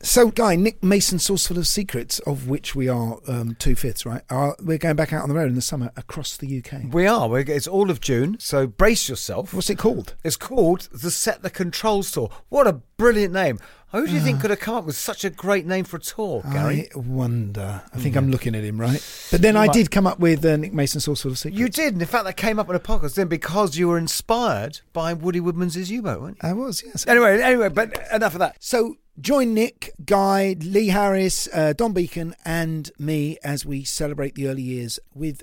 [0.00, 4.22] So, Guy, Nick Mason, Saucerful of Secrets, of which we are um, two fifths, right?
[4.30, 6.92] Are, we're going back out on the road in the summer across the UK.
[6.92, 7.28] We are.
[7.28, 9.52] We're, it's all of June, so brace yourself.
[9.52, 10.14] What's it called?
[10.22, 12.30] It's called the Set the Controls Tour.
[12.48, 13.58] What a brilliant name.
[13.92, 16.00] Who do you think could have come up with such a great name for a
[16.00, 16.90] tour, Gary?
[16.94, 17.80] I wonder.
[17.92, 19.02] I think I'm looking at him, right?
[19.30, 19.72] But then I Right.
[19.72, 21.58] did come up with uh, Nick Mason's Saucerful of Secrets.
[21.58, 21.94] You did.
[21.94, 25.14] and In fact, that came up in a podcast then because you were inspired by
[25.14, 26.48] Woody Woodman's U-boat, weren't you?
[26.50, 27.06] I was, yes.
[27.06, 28.56] Anyway, anyway, but enough of that.
[28.60, 34.48] So join Nick, Guy, Lee Harris, uh, Dom Beken, and me as we celebrate the
[34.48, 35.42] early years with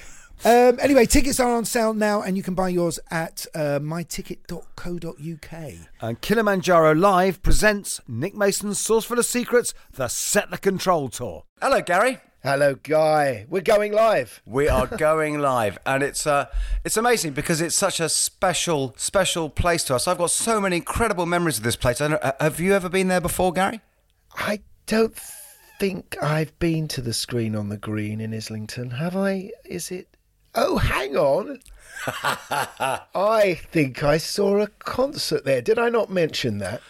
[0.43, 5.73] um, anyway, tickets are on sale now, and you can buy yours at uh, myticket.co.uk.
[6.01, 11.43] And Kilimanjaro Live presents Nick Mason's Saucerful of Secrets, the Set the Control Tour.
[11.61, 12.17] Hello, Gary.
[12.43, 13.45] Hello, Guy.
[13.49, 14.41] We're going live.
[14.47, 16.45] We are going live, and it's uh,
[16.83, 20.07] it's amazing because it's such a special, special place to us.
[20.07, 22.01] I've got so many incredible memories of this place.
[22.01, 23.81] I don't, uh, have you ever been there before, Gary?
[24.35, 25.15] I don't
[25.79, 29.51] think I've been to the screen on the green in Islington, have I?
[29.63, 30.10] Is it?
[30.55, 31.59] Oh, hang on.
[33.15, 35.61] I think I saw a concert there.
[35.61, 36.81] Did I not mention that?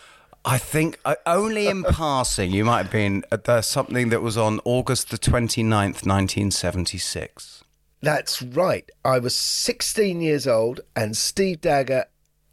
[0.43, 4.37] I think uh, only in passing you might have been at the, something that was
[4.37, 7.63] on August the 29th, 1976.
[8.01, 8.89] That's right.
[9.05, 12.05] I was 16 years old, and Steve Dagger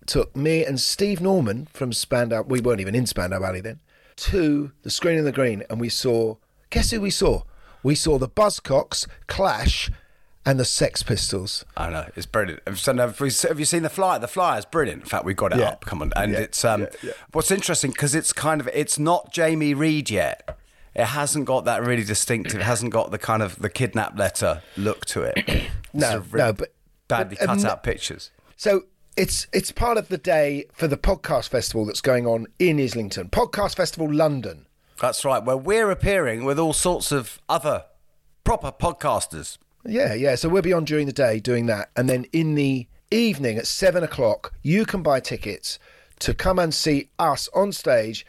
[0.05, 2.43] took me and Steve Norman from Spandau.
[2.43, 3.81] We weren't even in Spandau Ballet then.
[4.17, 6.37] To the screen in the green, and we saw.
[6.71, 7.45] Guess who we saw?
[7.83, 9.91] We saw the Buzzcocks, Clash,
[10.49, 11.65] and the Sex Pistols.
[11.77, 12.63] I know it's brilliant.
[12.67, 14.19] Have you, we- have you seen the flyer?
[14.19, 15.03] The flyer is brilliant.
[15.03, 15.69] In fact, we got it Yeah.
[15.71, 15.85] up.
[15.85, 19.31] Come on, and Yeah, it's um, yeah, what's interesting because it's kind of it's not
[19.33, 20.57] Jamie Reid yet.
[20.95, 22.61] It hasn't got that really distinctive.
[22.61, 25.69] It hasn't got the kind of the kidnap letter look to it.
[25.95, 26.75] No, really no, but-
[27.09, 28.31] badly but, um, cut out pictures.
[28.57, 28.85] So
[29.17, 33.29] it's it's part of the day for the podcast festival that's going on in Islington.
[33.31, 34.67] Podcast Festival London.
[35.01, 35.43] That's right.
[35.43, 37.85] Where we're appearing with all sorts of other
[38.45, 39.59] proper podcasters.
[39.88, 40.34] Yeah, yeah.
[40.34, 43.66] So we'll be on during the day doing that, and then in the evening at
[43.66, 45.78] seven o'clock, you can buy tickets
[46.21, 48.26] to come and see us on stage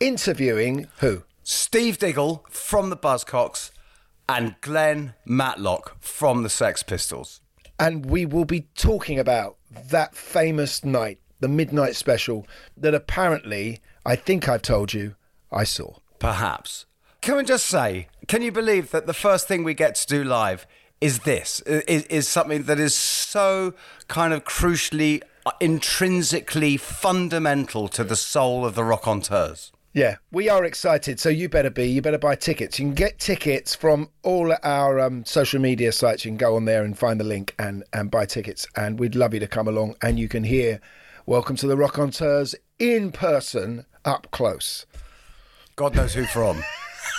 [0.00, 1.22] interviewing who?
[1.42, 3.70] Steve Diggle from the Buzzcocks
[4.28, 7.40] and Glenn Matlock from the Sex Pistols.
[7.78, 9.56] And we will be talking about
[9.90, 15.16] that famous night, the midnight special that apparently I think I've told you
[15.50, 15.96] I saw.
[16.18, 16.86] Perhaps.
[17.20, 20.24] Can we just say, can you believe that the first thing we get to do
[20.24, 20.66] live
[21.00, 21.60] is this?
[21.60, 23.74] Is, is something that is so
[24.08, 29.70] kind of crucially, uh, intrinsically fundamental to the soul of the Rockonteurs?
[29.92, 31.20] Yeah, we are excited.
[31.20, 31.86] So you better be.
[31.86, 32.78] You better buy tickets.
[32.78, 36.24] You can get tickets from all our um, social media sites.
[36.24, 38.66] You can go on there and find the link and, and buy tickets.
[38.74, 40.80] And we'd love you to come along and you can hear
[41.26, 44.84] Welcome to the Rockonteurs in person up close.
[45.74, 46.62] God knows who from.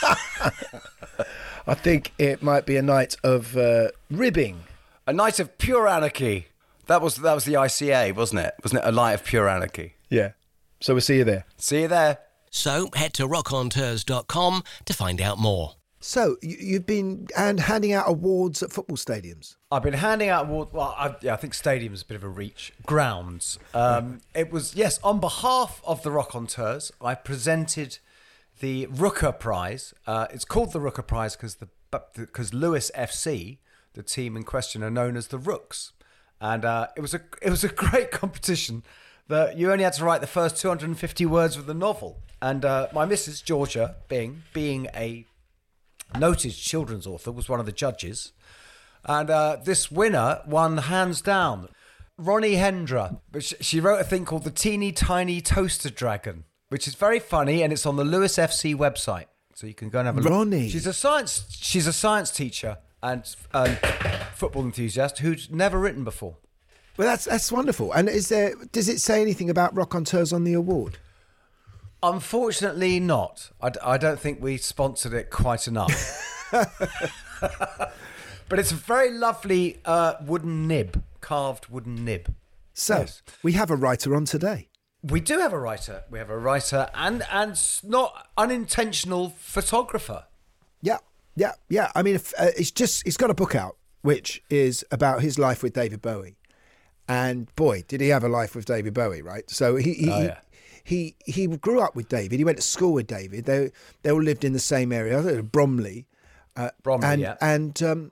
[1.68, 4.64] I think it might be a night of uh, ribbing.
[5.08, 6.48] A night of pure anarchy.
[6.88, 8.54] That was that was the ICA, wasn't it?
[8.64, 9.96] Wasn't it a night of pure anarchy?
[10.10, 10.32] Yeah.
[10.80, 11.46] So we'll see you there.
[11.58, 12.20] See you there.
[12.52, 15.74] So head to rockonteurs.com to find out more.
[16.00, 19.56] So you, you've been and handing out awards at football stadiums.
[19.72, 20.72] I've been handing out awards.
[20.72, 22.74] Well, I, yeah, I think stadium's a bit of a reach.
[22.86, 23.58] Grounds.
[23.74, 27.98] Um, it was yes, on behalf of the Rockonteurs, I presented
[28.60, 29.94] the Rooker Prize.
[30.06, 31.70] Uh, it's called the Rooker Prize because the
[32.14, 33.60] because Lewes FC,
[33.94, 35.94] the team in question, are known as the Rooks,
[36.42, 38.84] and uh, it was a it was a great competition.
[39.28, 42.88] That you only had to write the first 250 words of the novel, and uh,
[42.94, 45.26] my missus Georgia, being being a
[46.18, 48.34] noted children's author, was one of the judges.
[49.08, 51.70] And uh, this winner won hands down.
[52.18, 53.20] Ronnie Hendra.
[53.32, 57.64] But She wrote a thing called The Teeny Tiny Toaster Dragon, which is very funny
[57.64, 59.28] and it's on the Lewes FC website.
[59.54, 60.30] So you can go and have a look.
[60.30, 60.68] Ronnie.
[60.68, 63.24] She's a science she's a science teacher and
[63.54, 63.78] um,
[64.34, 66.36] football enthusiast who'd never written before.
[66.98, 67.94] Well, that's that's wonderful.
[67.94, 68.56] And is there?
[68.74, 70.98] Does it say anything about Rockonteurs on the award?
[72.04, 73.52] Unfortunately, not.
[73.62, 75.96] I don't think we sponsored it quite enough.
[78.50, 82.36] but it's a very lovely uh, wooden nib, carved wooden nib.
[82.74, 83.22] So Yes.
[83.44, 84.68] we have a writer on today.
[85.08, 86.04] We do have a writer.
[86.10, 90.26] We have a writer and and not unintentional photographer.
[90.82, 90.98] Yeah,
[91.36, 91.92] yeah, yeah.
[91.94, 95.38] I mean, if, uh, it's just he's got a book out which is about his
[95.40, 96.38] life with David Bowie,
[97.08, 99.50] and boy, did he have a life with David Bowie, right?
[99.50, 100.12] So he he.
[100.12, 100.40] Oh, yeah.
[100.88, 102.38] He, he grew up with David.
[102.38, 103.46] He went to school with David.
[103.46, 103.72] They
[104.04, 106.06] they all lived in the same area, I think Bromley.
[106.56, 107.38] Uh, Bromley, and, yeah.
[107.42, 108.12] And um,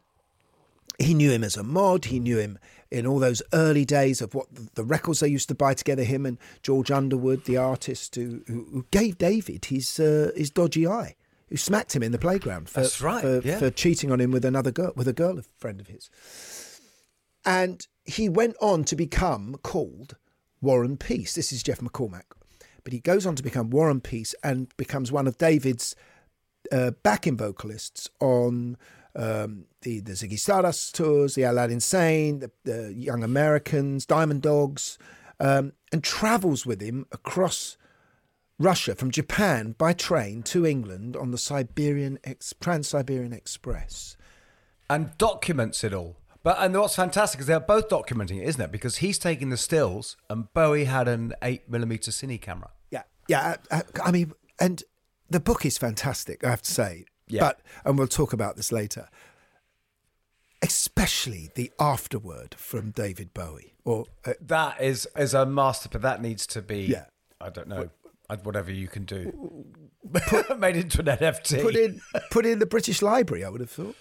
[0.98, 2.06] he knew him as a mod.
[2.06, 2.58] He knew him
[2.94, 6.04] in all those early days of what the records they used to buy together.
[6.04, 10.88] Him and George Underwood, the artist who, who, who gave David his uh, his dodgy
[10.88, 11.16] eye,
[11.50, 13.58] who smacked him in the playground for right, for, yeah.
[13.58, 16.10] for cheating on him with another girl, with a girl, a friend of his.
[17.46, 20.16] And he went on to become called
[20.62, 21.34] Warren Peace.
[21.34, 22.32] This is Geoff MacCormack,
[22.84, 25.96] but he goes on to become Warren Peace and becomes one of David's
[26.72, 28.78] uh, backing vocalists on
[29.16, 34.98] um, the the Ziggy Stardust tours, the Aladdin Sane, the, the Young Americans, Diamond Dogs,
[35.40, 37.78] um, and travels with him across
[38.60, 44.16] Russia from Japan by train to England on the Siberian Ex- Trans Siberian Express.
[44.90, 46.18] and documents it all.
[46.44, 48.72] But and what's fantastic is they're both documenting it, isn't it?
[48.72, 52.72] Because he's taking the stills, and Bowie had an eight millimeter cine camera.
[52.92, 53.56] Yeah, yeah.
[53.72, 54.84] I, I- I mean, and
[55.30, 56.44] the book is fantastic.
[56.44, 57.06] I have to say.
[57.34, 57.42] Yeah.
[57.42, 59.10] But and we'll talk about this later.
[60.62, 66.22] Especially the afterword from David Bowie, or uh, That is is a master, but that
[66.22, 66.84] needs to be.
[66.84, 67.06] Yeah.
[67.42, 67.90] I don't know.
[68.44, 69.66] Whatever you can do,
[70.58, 71.62] made into an NFT.
[71.62, 72.02] put in
[72.32, 73.44] put in the British Library.
[73.44, 73.96] I would have thought.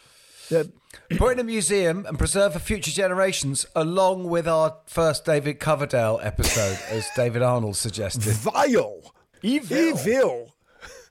[0.48, 0.70] The,
[1.16, 6.20] Put in a museum and preserve for future generations, along with our first David Coverdale
[6.22, 8.22] episode, as David Arnold suggested.
[8.34, 9.76] vile, Evil.
[9.76, 10.51] evil.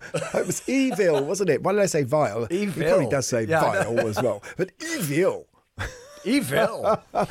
[0.13, 1.63] it was evil, wasn't it?
[1.63, 2.45] Why did I say vile?
[2.45, 5.47] He probably does say Yeah, vile as well, but evil.
[6.23, 7.01] Evil.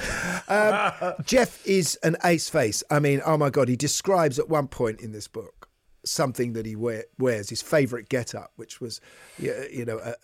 [0.49, 2.83] Um, Geoff is an ace face.
[2.91, 5.69] I mean, oh my God, he describes at one point in this book
[6.05, 9.01] something that he wear, wears, his favourite get up, which was,
[9.39, 10.15] you know, a,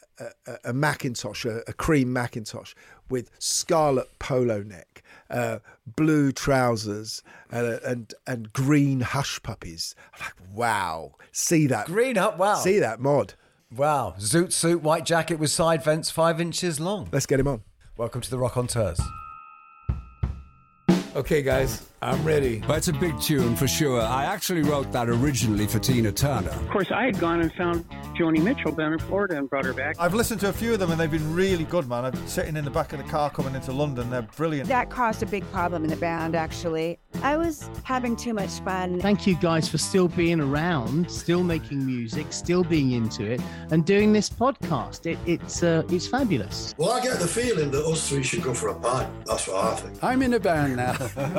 [0.48, 2.74] a, a Macintosh, a, a cream Macintosh
[3.08, 9.94] with scarlet polo neck, uh, blue trousers, and, and, and green hush puppies.
[10.14, 11.86] I'm like, wow, see that.
[11.86, 12.38] Green up.
[12.38, 12.56] Wow.
[12.56, 13.34] See that mod.
[13.74, 14.14] Wow.
[14.18, 17.08] Zoot suit, white jacket with side vents five inches long.
[17.12, 17.62] Let's get him on.
[17.96, 19.00] Welcome to the Rockonteurs.
[21.16, 22.58] Okay, guys, I'm ready.
[22.68, 24.00] That's a big tune for sure.
[24.00, 26.50] I actually wrote that originally for Tina Turner.
[26.50, 27.84] Of course, I had gone and found
[28.16, 29.96] Joni Mitchell down in Florida and brought her back.
[29.98, 32.04] I've listened to a few of them and they've been really good, man.
[32.04, 34.08] I'm sitting in the back of the car coming into London.
[34.08, 34.68] They're brilliant.
[34.68, 37.00] That caused a big problem in the band, actually.
[37.22, 39.00] I was having too much fun.
[39.00, 43.40] Thank you guys for still being around, still making music, still being into it,
[43.72, 45.06] and doing this podcast.
[45.06, 46.74] It, it's uh, it's fabulous.
[46.78, 49.10] Well, I get the feeling that us three should go for a pint.
[49.24, 50.04] That's what I think.
[50.04, 50.94] I'm in a band now.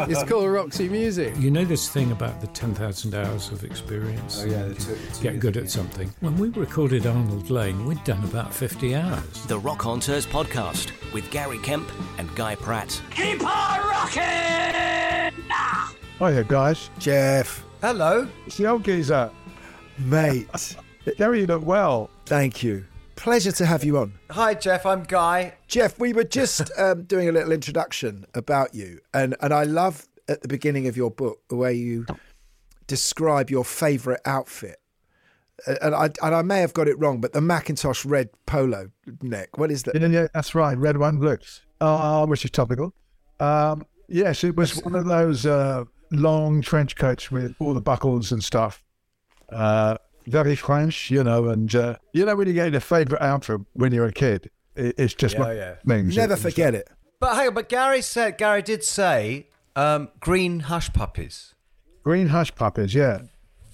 [0.10, 1.36] it's called Roxy Music.
[1.38, 4.42] You know this thing about the 10,000 hours of experience?
[4.44, 6.12] Oh, yeah, the two- two Get good at something.
[6.20, 9.46] When we recorded Arnold Layne, we'd done about 50 hours.
[9.46, 11.88] The Rockonteurs podcast with Gary Kemp
[12.18, 13.00] and Guy Pratt.
[13.12, 15.32] Keep on rocking!
[16.18, 16.90] Hiya, guys.
[16.98, 18.28] Geoff, Hello.
[18.48, 19.30] It's the old geezer.
[20.00, 20.76] mate,
[21.20, 22.10] Gary, you look well.
[22.26, 22.84] thank you.
[23.16, 24.14] Pleasure to have you on.
[24.32, 24.88] Hi, Geoff.
[24.88, 25.54] I'm Guy.
[25.68, 30.08] Geoff, we were just um, doing a little introduction about you, and, and I love
[30.30, 32.06] at the beginning of your book the way you
[32.88, 34.78] describe your favourite outfit.
[35.82, 38.92] And I, and I may have got it wrong, but the Macintosh red polo
[39.22, 39.58] neck.
[39.58, 40.00] What is that?
[40.00, 40.78] Yeah, yeah, that's right.
[40.78, 41.38] Red, one, blue.
[41.82, 42.94] Uh, which is topical.
[43.40, 48.32] Um, yes, it was one of those uh, long trench coats with all the buckles
[48.32, 48.84] and stuff.
[49.52, 53.62] Uh, very French, you know, and uh, you know when you get your favourite outfit
[53.74, 55.64] when you're a kid, it, it's just Yeah, one yeah.
[55.72, 56.18] of those.
[56.18, 56.90] Never It's- forget it.
[57.20, 59.47] But hang on, but Gary said, Gary did say
[59.78, 61.54] um, green hush puppies.
[62.04, 63.20] Green hush puppies, yeah.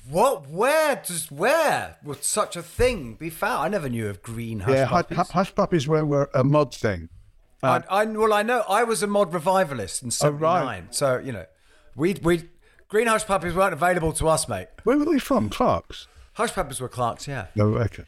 [0.09, 0.49] What?
[0.49, 3.63] Where does where would such a thing be found?
[3.65, 5.17] I never knew of green hush yeah, puppies.
[5.17, 7.09] hu- hush puppies were, were a mod thing.
[7.63, 10.93] I, I, well, I know I was a mod revivalist in Oh, right.
[10.93, 11.45] so you know,
[11.95, 12.49] we we
[12.89, 14.67] green hush puppies weren't available to us, mate.
[14.83, 15.49] Where were they from?
[15.49, 16.07] Clark's?
[16.33, 17.45] Hush puppies were Clark's, yeah.
[17.55, 18.03] No, okay.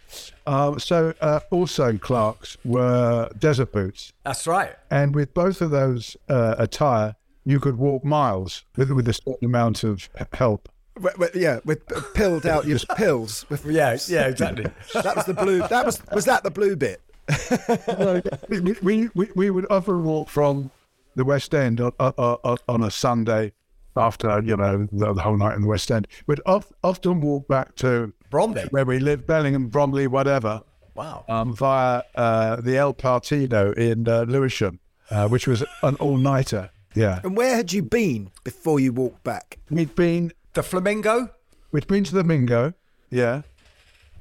[0.47, 4.11] Um, so uh, also Clark's were desert boots.
[4.23, 4.75] That's right.
[4.89, 9.45] And with both of those uh, attire, you could walk miles with, with a certain
[9.45, 10.67] amount of help.
[10.95, 13.45] W- w- yeah, with pilled out your pills.
[13.49, 14.65] With, Yeah, yeah, exactly.
[14.93, 15.59] that was the blue.
[15.67, 17.01] That was was that the blue bit?
[18.49, 20.71] we, we, we, would often walk from
[21.15, 23.51] the West End on, on, on- a Sunday
[23.97, 26.07] after, you know, the, the whole night in the West End.
[26.27, 28.63] We'd of, often walk back to Bromley.
[28.71, 30.61] where we lived, Bellingham, Bromley, whatever,
[30.95, 31.25] Wow.
[31.27, 36.69] um, via uh, the El Partido in uh, Lewisham, uh, which was an all-nighter.
[36.95, 37.19] Yeah.
[37.23, 39.59] And where had you been before you walked back?
[39.69, 41.29] We'd been The Flamingo?
[41.71, 42.73] We'd been to the Mingo,
[43.09, 43.41] yeah.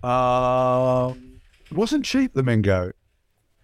[0.03, 1.41] Um,
[1.71, 2.93] it wasn't cheap, the Mingo,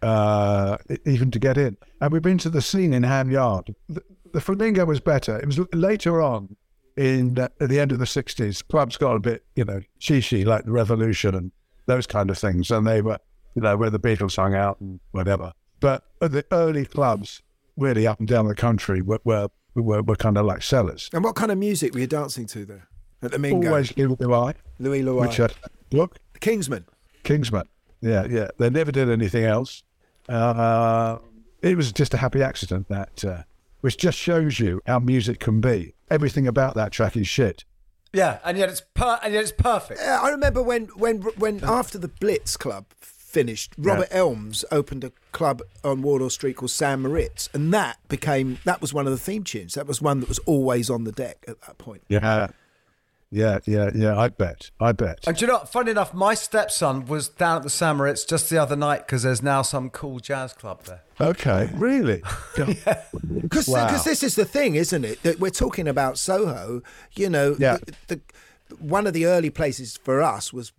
[0.02, 1.76] uh, even to get in.
[2.00, 3.75] And we'd been to the scene in Ham Yard.
[3.88, 4.02] The,
[4.33, 5.38] the Flamingo was better.
[5.38, 6.57] It was later on,
[6.97, 10.45] in uh, at the end of the 60s, clubs got a bit, you know, cheesy,
[10.45, 11.52] like the Revolution and
[11.87, 12.71] those kind of things.
[12.71, 13.19] And they were,
[13.55, 15.52] you know, where the Beatles hung out and whatever.
[15.81, 17.43] But at the early clubs,
[17.81, 21.11] really up and down the country, were, were, were, were kind of like sellers.
[21.13, 22.89] And what kind of music were you dancing to there
[23.23, 23.69] at the Mingo?
[23.69, 24.55] Always Louie Louie.
[24.79, 25.21] Louie Louie.
[25.27, 25.49] Which, uh,
[25.91, 26.85] look, the Kingsmen.
[27.25, 27.65] Kingsmen.
[28.01, 28.49] Yeah, yeah.
[28.59, 29.83] They never did anything else.
[30.29, 31.19] Uh,
[31.63, 33.43] it was just a happy accident that, uh,
[33.81, 35.95] which just shows you how music can be.
[36.11, 37.65] Everything about that track is shit.
[38.13, 40.01] Yeah, and yet it's per- and yet it's perfect.
[40.03, 42.87] Yeah, I remember when when when after the Blitz Club
[43.31, 48.59] finished, Robert Elms opened a club on Wardour Street called San Moritz, and that became
[48.65, 49.75] that was one of the theme tunes.
[49.75, 52.03] That was one that was always on the deck at that point.
[52.09, 52.49] Yeah,
[53.33, 54.19] yeah, yeah, yeah.
[54.19, 54.71] I bet.
[54.81, 55.21] I bet.
[55.27, 55.69] And do you know, what?
[55.71, 59.23] funny enough, my stepson was down at the San Moritz just the other night because
[59.23, 61.03] there's now some cool jazz club there.
[61.21, 62.23] Okay, really?
[63.43, 63.91] Because Wow.
[64.03, 65.23] this is the thing, isn't it?
[65.23, 66.83] That we're talking about Soho.
[67.15, 67.79] You know, Yeah.
[68.09, 68.21] the, the
[68.79, 70.73] one of the early places for us was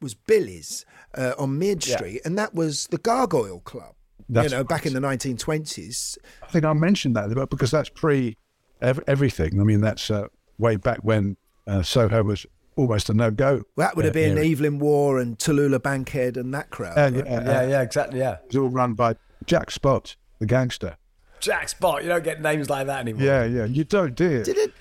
[0.00, 0.84] was Billy's
[1.14, 1.96] uh, on Mid Yeah.
[1.96, 3.94] Street, and that was the Gargoyle Club.
[4.28, 6.18] That's you know, back in the 1920s.
[6.42, 8.36] I think I mentioned that but because that's pre
[8.80, 9.60] ev- everything.
[9.60, 11.36] I mean, that's uh, way back when
[11.66, 12.46] uh, Soho was
[12.76, 13.62] almost a no go.
[13.76, 16.96] That would have been Evelyn Waugh and Tallulah Bankhead and that crowd.
[16.96, 17.26] Uh, right?
[17.26, 18.20] yeah, Yeah, yeah, exactly.
[18.20, 20.96] Yeah, It was all run by Jack Spot, the gangster.
[21.40, 22.02] Jack Spot.
[22.02, 23.22] You don't get names like that anymore.
[23.22, 23.64] Yeah, yeah.
[23.64, 24.44] You don't, do you?
[24.44, 24.74] Didn't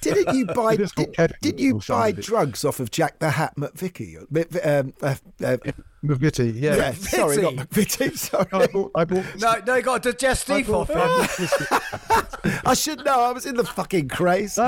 [0.00, 3.30] didn't you buy It is called did, did you buy drugs off of Jack the
[3.30, 4.16] Hat McVitie?
[4.64, 5.56] Um, uh, uh,
[6.04, 6.76] McVitie, yeah.
[6.76, 8.16] yeah, sorry, not McVitie.
[8.26, 12.60] Sorry, I bought, I bought No, no, you got to digestive off him.
[12.64, 13.20] I should know.
[13.20, 14.58] I was in the fucking Krays.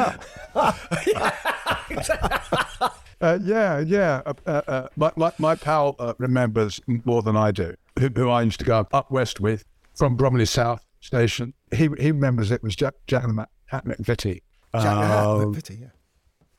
[3.20, 4.22] Uh, yeah, yeah.
[4.26, 8.30] Uh, uh, uh, my, my, my pal uh, remembers more than I do, who, who
[8.30, 9.64] I used to go up west with
[9.96, 11.54] from Bromley South Station.
[11.72, 14.42] He he remembers it was Jack, Jack the Ma- Hat McVitie.
[14.74, 15.88] Jack Um, McVitie, yeah.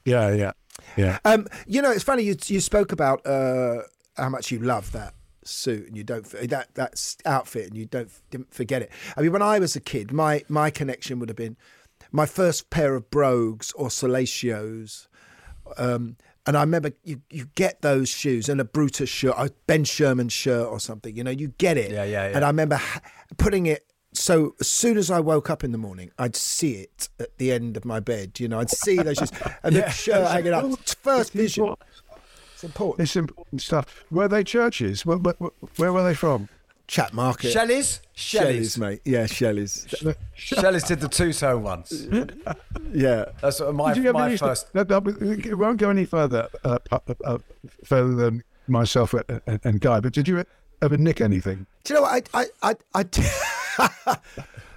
[0.05, 0.51] yeah, yeah,
[0.98, 1.19] yeah.
[1.25, 2.24] Um, you know, it's funny.
[2.24, 3.84] You you spoke about uh,
[4.17, 8.10] how much you love that suit and you don't that that outfit and you don't
[8.31, 8.91] didn't forget it.
[9.17, 11.58] I mean, when I was a kid, my my connection would have been
[12.12, 15.08] my first pair of brogues or Salatios.
[15.77, 16.17] Um,
[16.48, 20.29] and I remember you, you get those shoes and a Brutus shirt, a Ben Sherman
[20.29, 21.15] shirt or something.
[21.15, 21.91] You know, you get it.
[21.91, 22.36] Yeah, yeah, yeah.
[22.36, 23.01] And I remember ha-
[23.38, 23.86] putting it.
[24.13, 27.51] So as soon as I woke up in the morning, I'd see it at the
[27.51, 28.39] end of my bed.
[28.39, 29.32] You know, I'd see those shoes
[29.63, 30.66] and the shirt hanging up.
[31.01, 31.75] First vision.
[32.54, 33.06] It's important.
[33.08, 34.04] It's important stuff.
[34.12, 35.06] Were they churches?
[35.06, 35.36] Where, where,
[35.78, 36.50] where were they from?
[36.88, 37.51] Chat market.
[37.51, 38.01] Shelley's?
[38.16, 38.78] Shelley's, Shelley's.
[38.80, 39.01] mate.
[39.06, 39.86] Yeah, Shelley's.
[40.34, 42.08] Shelley's did the two tone once.
[42.92, 43.25] Yeah.
[43.42, 44.74] That's sort of my, Did you my first.
[44.74, 47.38] that- that- it won't go any further, uh, pu- uh,
[47.86, 50.00] further than myself and, and, and Guy.
[50.00, 50.44] But did you
[50.82, 51.68] ever nick anything?
[51.84, 52.28] Do you know what?
[52.34, 53.04] I, I, I, I,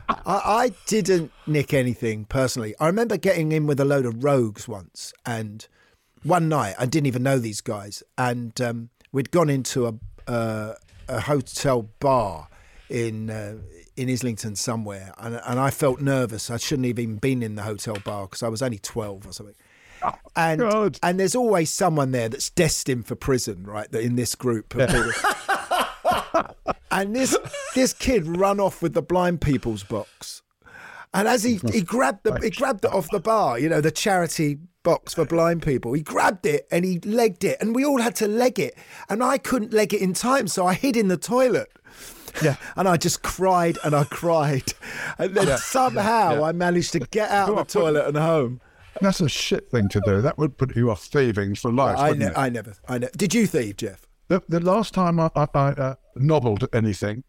[0.08, 2.74] I, I didn't nick anything personally.
[2.78, 5.66] I remember getting in with a load of rogues once, and
[6.22, 9.94] one night I didn't even know these guys, and um, we'd gone into a
[10.30, 10.74] uh,
[11.08, 12.48] a hotel bar
[12.88, 13.56] in uh,
[13.96, 16.50] in Islington somewhere, and, and I felt nervous.
[16.50, 19.32] I shouldn't have even been in the hotel bar because I was only twelve or
[19.32, 19.56] something.
[20.34, 20.98] And God.
[21.02, 23.90] and there's always someone there that's destined for prison, right?
[23.92, 24.90] That in this group of
[26.90, 27.36] and this
[27.74, 30.42] this kid run off with the blind people's box.
[31.14, 33.90] And as he, he grabbed the he grabbed it off the bar, you know, the
[33.90, 35.92] charity box for blind people.
[35.92, 38.76] He grabbed it and he legged it, and we all had to leg it.
[39.08, 41.70] And I couldn't leg it in time, so I hid in the toilet.
[42.42, 42.56] Yeah.
[42.76, 44.72] And I just cried and I cried.
[45.18, 45.56] And then Yeah.
[45.56, 46.42] somehow Yeah.
[46.44, 48.62] I managed to get out of the toilet and home.
[49.02, 50.22] That's a shit thing to do.
[50.22, 51.98] That would put you off thieving for life.
[51.98, 52.32] I, ne-?
[52.34, 53.12] I never, I never.
[53.16, 54.06] Did you thieve, Geoff?
[54.32, 55.94] The, the last time I, I, I uh,
[56.72, 57.22] anything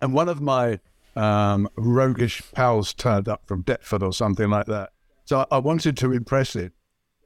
[0.00, 0.80] And one of my
[1.14, 4.90] um, roguish pals turned up from Deptford or something like that.
[5.24, 6.72] So I, I wanted to impress him.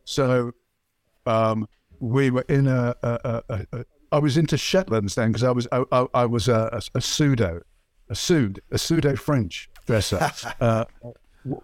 [0.05, 0.53] So
[1.25, 1.67] um,
[1.99, 2.95] we were in a,
[4.13, 7.63] I was into Shetlands then because I was I, I, I was a pseudo
[8.09, 10.19] a pseudo a pseudo French dresser.
[10.61, 10.85] uh,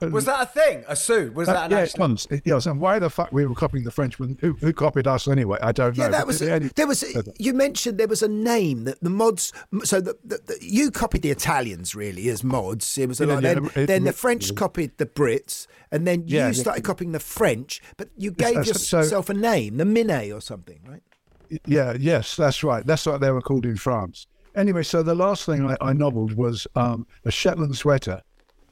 [0.01, 0.85] Was that a thing?
[0.87, 1.35] A suit?
[1.35, 2.05] Was Uh, that an yeah, actual?
[2.05, 2.27] it was.
[2.31, 4.39] It- yeah, so why the fuck we were copying the Frenchmen?
[4.41, 5.59] Who, who copied us anyway?
[5.61, 6.05] I don't know.
[6.05, 7.05] Yeah, that was any- there was.
[7.39, 9.53] You mentioned there was a name that the mods.
[9.83, 12.97] So the, the, the, you copied the Italians really as mods.
[12.97, 13.43] It was a Yeah, lot.
[13.43, 16.53] yeah, then, it- then the it- French copied the Brits, and then you Yeah, yeah.
[16.53, 17.83] started copying the French.
[17.97, 21.03] But you Yes, gave so- yourself a name, the Minet or something, right?
[21.67, 22.87] Yeah, yes, that's right.
[22.87, 24.27] That's what they were called in France.
[24.55, 28.23] Anyway, so the last thing I, I novelled was um, a Shetland sweater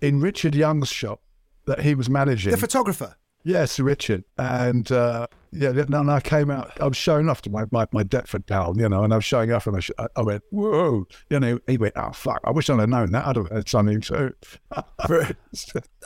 [0.01, 1.21] in Richard Young's shop
[1.67, 2.51] that he was managing.
[2.51, 3.17] The photographer.
[3.45, 4.25] Yes, Richard.
[4.37, 7.87] And uh, yeah, then and I came out, I was showing off to my, my,
[7.93, 10.43] my Deptford pal, you know, and I was showing off and I, sh- I went,
[10.51, 11.07] whoa.
[11.29, 13.27] You know, he went, oh, fuck, I wish I'd have known that.
[13.27, 14.35] I'd have had something to.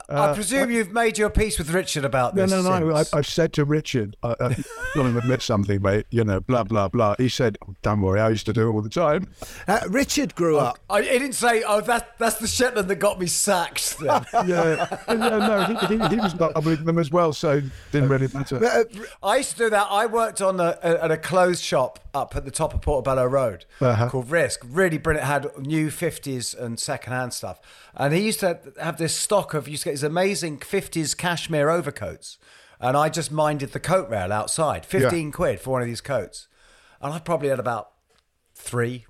[0.08, 2.50] I presume you've made your peace with Richard about this.
[2.50, 2.94] no, no.
[2.94, 3.14] I, since.
[3.14, 4.34] I've said to Richard, I, I
[4.94, 6.06] got to admit something, mate.
[6.10, 7.14] You know, blah blah blah.
[7.18, 9.28] He said, oh, "Don't worry, I used to do it all the time."
[9.68, 10.78] Uh, Richard grew up.
[10.88, 14.24] I, he didn't say, "Oh, that that's the Shetland that got me sacked." Then.
[14.46, 17.60] yeah, yeah, no, he, he, he was not with them as well, so
[17.92, 18.64] didn't really matter.
[18.64, 18.84] uh,
[19.34, 19.88] I used to do that.
[19.90, 23.26] I worked on a, a, at a clothes shop up at the top of Portobello
[23.26, 24.08] Road Uh-huh.
[24.08, 24.64] called Risk.
[24.64, 25.26] Really brilliant.
[25.26, 27.60] Had new fifties and secondhand stuff.
[27.96, 29.66] And he used to have this stock of.
[29.68, 32.38] Used to get these amazing fifties cashmere overcoats.
[32.80, 34.86] And I just minded the coat rail outside.
[34.86, 36.46] Fifteen quid for one of these coats.
[37.00, 37.90] And I probably had about
[38.54, 39.06] three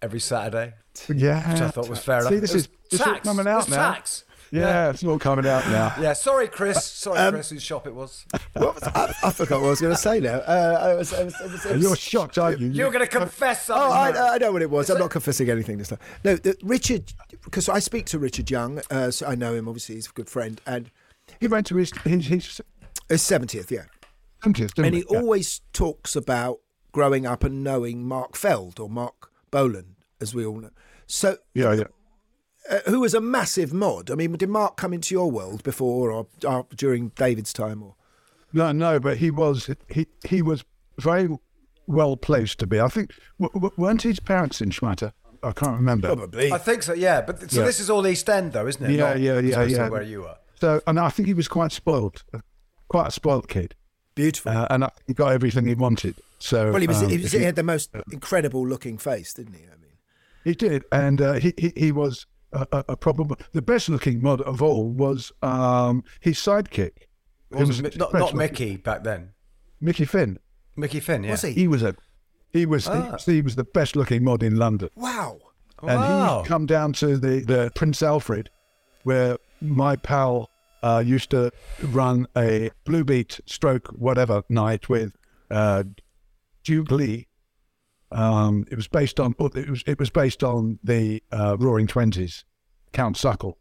[0.00, 0.74] every Saturday.
[1.12, 2.28] Yeah, which I thought was fair enough.
[2.30, 2.40] See, enough.
[2.42, 3.20] this It was is tax.
[3.28, 3.76] coming out now.
[3.94, 4.24] tax.
[4.50, 5.94] Yeah, it's all coming out now.
[6.00, 6.84] Yeah, sorry, Chris.
[6.84, 8.24] Sorry, Um, Chris, whose shop it was.
[8.52, 10.36] What was, I, I forgot what I was going to say now.
[10.38, 12.68] Uh, I was, I was, I was, was- You're shocked, aren't you?
[12.68, 13.86] You're going to confess something.
[13.88, 14.34] Oh, I.
[14.34, 14.88] I know what it was.
[14.90, 15.98] I'm not confessing anything this time.
[16.24, 17.12] No, the, Richard,
[17.44, 18.80] because I speak to Richard Young.
[18.90, 19.68] Uh, so I know him.
[19.68, 20.90] Obviously, he's a good friend, and
[21.40, 22.60] He went to his his, his
[23.08, 23.84] his seventieth, yeah.
[24.44, 25.18] 70th, didn't and he Yeah.
[25.18, 26.60] always talks about
[26.92, 30.70] growing up and knowing Mark Feld or Mark Bolan, as we all know.
[31.06, 31.84] So, Yeah, yeah.
[32.70, 34.10] Uh, who was a massive mod?
[34.10, 37.82] I mean, did Mark come into your world before or, or during David's time?
[37.82, 37.94] Or
[38.52, 40.64] No, no, but he was he he was
[40.98, 41.28] very
[41.86, 42.80] well placed to be.
[42.80, 45.12] I think w- w- weren't his parents in Schmatter?
[45.42, 46.08] I can't remember.
[46.08, 46.50] probably.
[46.52, 46.92] I think so.
[46.94, 47.66] Yeah, but so Yeah.
[47.66, 48.90] this is all East End, though, isn't it?
[48.92, 49.88] Yeah, Not yeah, yeah, yeah.
[49.88, 50.36] Where you were.
[50.60, 52.38] So, and I think he was quite spoiled, uh,
[52.88, 53.74] quite a spoiled kid,
[54.14, 54.50] beautiful.
[54.52, 56.16] uh, and I, he got everything he wanted.
[56.38, 57.02] So, well, he was.
[57.02, 59.64] um, he, was if he had the most incredible looking face, didn't he?
[59.64, 59.92] I mean,
[60.44, 64.22] He did, and uh, he, he he was a, a, a probable the best looking
[64.22, 66.92] mod of all was um, his sidekick.
[67.50, 68.34] Wasn't was Mi- not, not.
[68.34, 69.30] Mickey back then.
[69.80, 70.38] Mickey Finn.
[70.74, 71.30] Mickey Finn, yeah.
[71.32, 71.52] Was he?
[71.52, 71.94] He was a
[72.52, 73.16] he was Ah.
[73.24, 74.88] he, he was the best looking mod in London.
[74.96, 75.38] wow.
[75.82, 76.42] and Wow.
[76.42, 78.48] he'd come down to the, the Prince Alfred,
[79.04, 80.48] where my pal
[80.82, 81.50] uh, used to
[81.82, 85.12] run a Blue Beat stroke whatever night with
[85.50, 85.84] uh,
[86.64, 87.26] Duke Lee.
[88.12, 92.44] Um, it was based on it was it was based on the uh, Roaring Twenties,
[92.92, 93.58] Count Suckle.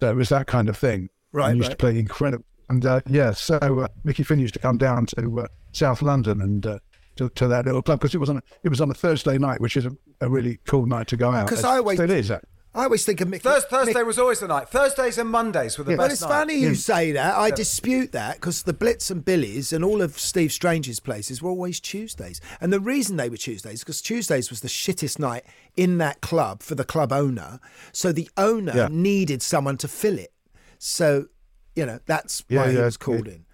[0.00, 1.08] So it was that kind of thing.
[1.32, 1.72] Right, And used right.
[1.72, 2.44] to play incredible.
[2.68, 6.40] And uh, yeah, so uh, Mickey Finn used to come down to uh, South London
[6.40, 6.78] and uh,
[7.16, 9.38] to, to that little club because it was on a, it was on a Thursday
[9.38, 11.46] night, which is a, a really cool night to go out.
[11.46, 12.30] Because I always- it is.
[12.30, 12.38] is.
[12.76, 13.42] I always think of Mickey.
[13.48, 14.68] Thurs Thursday Mick- was always the night.
[14.68, 15.96] Thursdays and Mondays were the Yeah.
[15.96, 16.28] Well, best it's night.
[16.40, 17.34] funny you say that.
[17.34, 21.48] I dispute that because the Blitz and Billies and all of Steve Strange's places were
[21.50, 22.40] always Tuesdays.
[22.60, 25.44] And the reason they were Tuesdays because Tuesdays was the shittest night
[25.76, 27.60] in that club for the club owner.
[27.92, 28.88] So the owner Yeah.
[28.90, 30.32] needed someone to fill it.
[30.78, 31.26] So,
[31.74, 33.32] you know, that's Yeah, why he yeah, was called yeah.
[33.32, 33.44] in.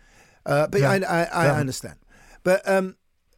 [0.45, 0.91] Uh, but Yeah.
[0.91, 1.55] I, I, I Yeah.
[1.55, 1.95] understand.
[2.43, 2.97] But um,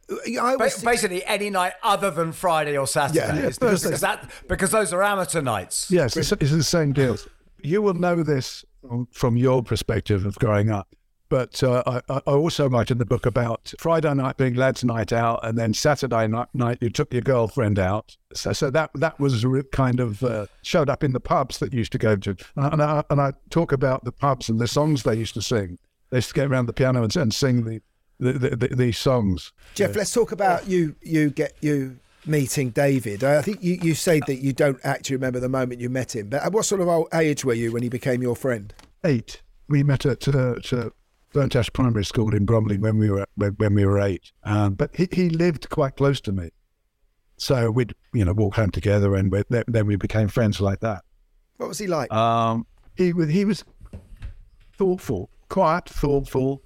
[0.09, 3.35] I Ba- always think- Basically, any night other than Friday or Saturday, Yeah.
[3.35, 3.97] is- Yeah, because, Thursday.
[3.97, 5.89] that, because those are amateur nights.
[5.89, 7.17] Yes, it's, it's the same deal.
[7.63, 10.95] You will know this from- from your perspective of growing up.
[11.27, 14.83] But uh, I, I I also write in the book about Friday night being lads'
[14.83, 18.15] night out, and then Saturday night, night you took your girlfriend out.
[18.35, 21.79] So, so that that was kind of uh, showed up in the pubs that you
[21.79, 22.35] used to go to.
[22.55, 25.79] And I, and I talk about the pubs and the songs they used to sing.
[26.11, 27.81] They used to get around the piano and, and sing the,
[28.19, 29.51] the, the, the these songs.
[29.73, 30.95] Geoff, let's talk about you.
[31.01, 33.23] You get you meeting David.
[33.23, 36.29] I think you, you say that you don't actually remember the moment you met him.
[36.29, 38.73] But at what sort of old age were you when he became your friend?
[39.05, 39.41] eight.
[39.69, 40.91] We met at uh, to
[41.33, 44.31] Burnt Ash Primary School in Bromley when we were when, we were eight.
[44.43, 46.49] Um, but he, he lived quite close to me,
[47.37, 51.03] so we'd you know walk home together, and then we became friends like that.
[51.57, 52.11] What was he like?
[52.11, 53.63] Um, he was he was
[54.77, 56.61] thoughtful, quiet, thoughtful,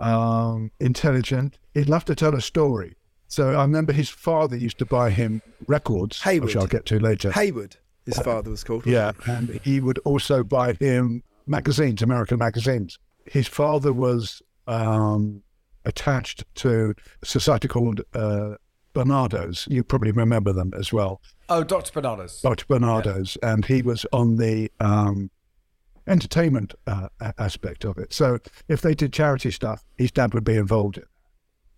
[0.00, 1.58] um, intelligent.
[1.74, 2.96] He'd love to tell a story.
[3.28, 6.48] So I remember his father used to buy him records, Haywood.
[6.48, 7.30] which I'll get to later.
[7.30, 8.86] Haywood, his father was called.
[8.86, 12.98] Yeah, and he would also buy him magazines, American magazines.
[13.26, 15.42] His father was um,
[15.84, 18.54] attached to a society called uh,
[18.94, 19.68] Barnardo's.
[19.70, 21.92] You probably remember them as well, Oh, Dr.
[22.00, 22.40] Bananas.
[22.42, 22.64] Dr.
[22.66, 25.30] Barnardo's, and he was on the um,
[26.06, 27.08] entertainment uh,
[27.38, 28.12] aspect of it.
[28.12, 31.04] So if they did charity stuff, his dad would be involved in.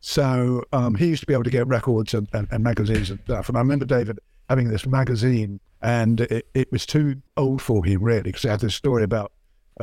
[0.00, 3.20] So um, he used to be able to get records and, and, and magazines and
[3.20, 3.48] stuff.
[3.48, 8.02] And I remember David having this magazine, and it, it was too old for him
[8.02, 9.32] really, because it had this story about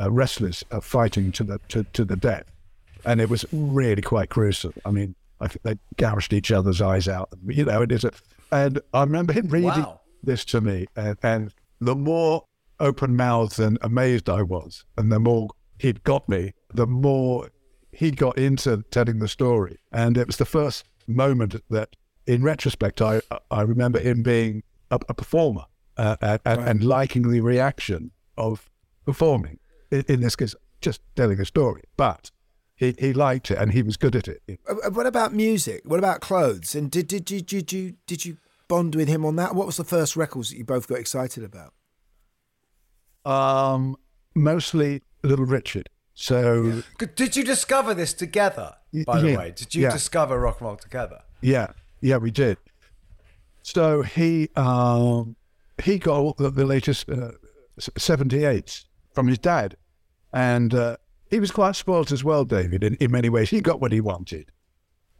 [0.00, 2.44] uh, wrestlers uh, fighting to the to, to the death,
[3.04, 4.74] and it was really quite gruesome.
[4.84, 7.30] I mean, I think they gouged each other's eyes out.
[7.46, 8.12] You know, it is a.
[8.52, 10.00] And I remember him reading Wow.
[10.22, 12.44] this to me, and, and the more
[12.80, 17.50] open mouthed and amazed I was, and the more he'd got me, the more
[17.92, 19.78] he got into telling the story.
[19.92, 24.98] And it was the first moment that, in retrospect, I I remember him being a,
[25.08, 25.64] a performer
[25.96, 28.70] uh, and, and, and liking the reaction of
[29.04, 29.58] performing.
[29.90, 32.30] In, in this case, just telling a story, but
[32.76, 34.40] he, he liked it and he was good at it.
[34.68, 35.82] Uh, What about music?
[35.84, 36.74] What about clothes?
[36.74, 38.38] And did did you did you did you
[38.68, 39.54] bond with him on that?
[39.54, 41.74] What was the first records that you both got excited about?
[43.24, 43.96] Um,
[44.34, 45.88] mostly Little Richard.
[46.14, 46.82] So
[47.14, 48.74] Did you discover this together?
[49.06, 49.92] By the yeah, way, did you yeah.
[49.92, 51.22] discover rock and roll together?
[51.40, 51.68] Yeah,
[52.00, 52.58] yeah, we did.
[53.62, 55.36] So he um,
[55.82, 57.32] he got all the, the latest uh,
[57.78, 59.76] seventy eights from his dad,
[60.32, 60.96] and uh,
[61.30, 62.82] he was quite spoilt as well, David.
[62.82, 64.50] In, in many ways, he got what he wanted.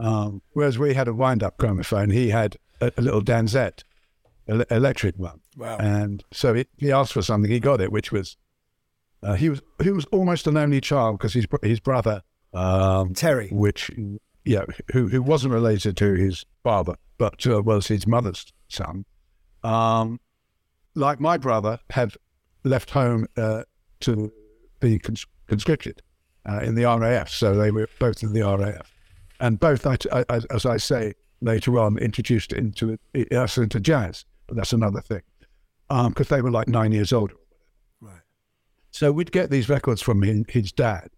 [0.01, 3.85] Um, whereas we had a wind up gramophone, he had a, a little Dansette,
[4.51, 5.41] ele- electric one.
[5.57, 5.79] Wow.
[5.79, 8.37] And so he, he asked for something, he got it, which was
[9.23, 13.49] uh, he was he was almost an only child because his his brother um, Terry,
[13.51, 13.91] which
[14.45, 19.05] yeah, who who wasn't related to his father, but uh, was his mother's son.
[19.63, 20.21] Um,
[20.95, 22.15] like my brother, had
[22.65, 23.63] left home uh,
[24.01, 24.33] to
[24.81, 26.03] be cons- conscripted
[26.49, 28.93] uh, in the RAF, so they were both in the RAF,
[29.39, 32.99] and both, I, I, as I say later on, introduced into
[33.31, 35.23] us into jazz, but that's another thing,
[36.09, 37.31] because they were like nine years old.
[38.01, 38.21] Right.
[38.91, 41.11] So we'd get these records from his, his dad,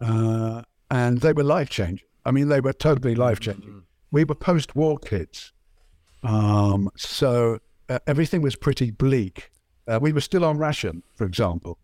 [0.00, 2.08] uh, and they were life changing.
[2.24, 3.84] I mean, they were totally life changing.
[4.10, 5.52] We were post war kids,
[6.24, 9.50] um, so uh, everything was pretty bleak.
[9.86, 11.78] Uh, we were still on ration, for example,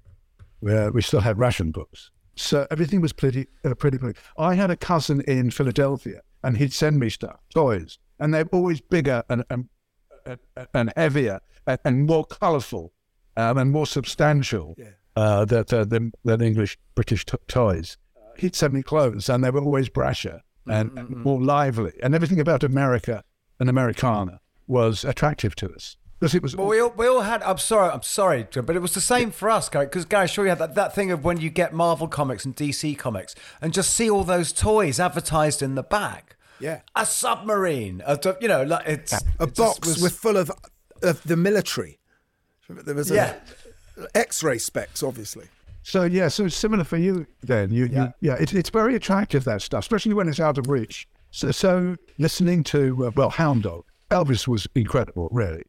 [0.58, 2.10] where we still had ration books.
[2.34, 4.16] So everything was pretty, uh, pretty bleak.
[4.36, 8.80] I had a cousin in Philadelphia, and he'd send me stuff, toys, and they're always
[8.80, 9.68] bigger and and,
[10.74, 12.92] and, heavier and, and more colourful
[13.36, 14.76] um, and more substantial
[15.16, 17.96] uh, than, than, than English British t- toys.
[18.36, 22.40] He'd send me clothes, and they were always brasher and, and more lively, and everything
[22.40, 23.24] about America
[23.58, 26.56] and Americana was attractive to us because it was.
[26.56, 27.42] Well, we all, we all had.
[27.42, 29.86] I'm sorry, I'm sorry, but it was the same for us, Gary.
[29.86, 32.54] Because Gary, sure you had that, that thing of when you get Marvel comics and
[32.54, 36.36] DC comics and just see all those toys advertised in the back.
[36.60, 36.80] Yeah.
[36.96, 40.50] A submarine, a, d- you know, like it's A it box was- with full of
[41.02, 41.98] of the military.
[42.68, 43.34] There was a, Yeah.
[44.14, 45.46] X-ray specs, obviously.
[45.82, 47.72] So yeah, so similar for you then.
[47.72, 48.36] You, yeah, you, yeah.
[48.38, 51.08] It's it's very attractive that stuff, especially when it's out of reach.
[51.30, 55.28] So, so listening to uh, well, Hound Dog, Elvis was incredible.
[55.32, 55.62] Really,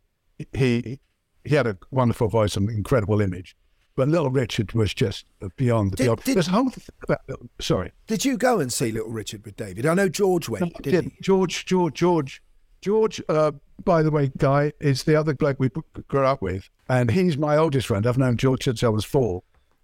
[0.53, 0.99] he
[1.45, 3.55] he had a wonderful voice and incredible image,
[3.99, 5.25] but Little Richard was just
[5.57, 6.23] beyond the Did- beyond.
[6.23, 7.19] did- There's a whole thing about
[7.59, 7.91] sorry.
[8.07, 9.85] Did you go and see Little Richard with David?
[9.85, 10.63] I know George went.
[10.65, 12.41] No, didn't yeah, George, George, George,
[12.81, 13.21] George.
[13.27, 13.51] Uh,
[13.83, 15.69] by the way, Guy is the other bloke we
[16.07, 18.07] grew up with, and he's my oldest friend.
[18.07, 19.43] I've known George since I was four.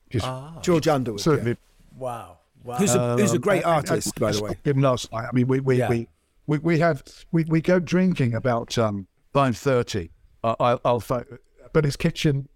[0.09, 0.31] Just he?
[0.61, 1.19] George Underwood.
[1.19, 1.57] certainly.
[1.97, 2.75] wow, wow.
[2.77, 4.57] Who's a, who's a Um, great I- I- artist, I by the way.
[4.63, 5.27] to Him last night.
[5.29, 5.89] I mean, we we, Yeah.
[5.89, 6.07] we,
[6.47, 10.11] we we have we, we go drinking about um five thirty.
[10.41, 11.25] Uh, I'll, I'll fi-
[11.73, 12.47] but his kitchen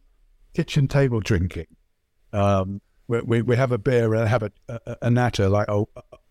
[0.60, 1.68] kitchen table drinking.
[2.34, 5.88] Um, we we, we have a beer and have a a, a natter like old,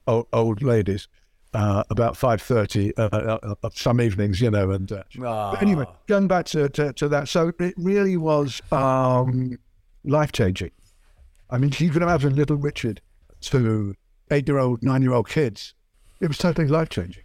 [0.07, 1.09] old old ladies.
[1.55, 5.87] Uh, about five thirty uh, uh, uh, some evenings, you know, and uh, but anyway,
[6.07, 9.57] going back to, to, to that, so it really was um,
[10.05, 10.73] life changing.
[11.49, 13.01] I mean, you can imagine Little Richard
[13.41, 13.95] to
[14.31, 15.73] eight year old, nine year old kids.
[16.21, 17.23] It was totally life changing.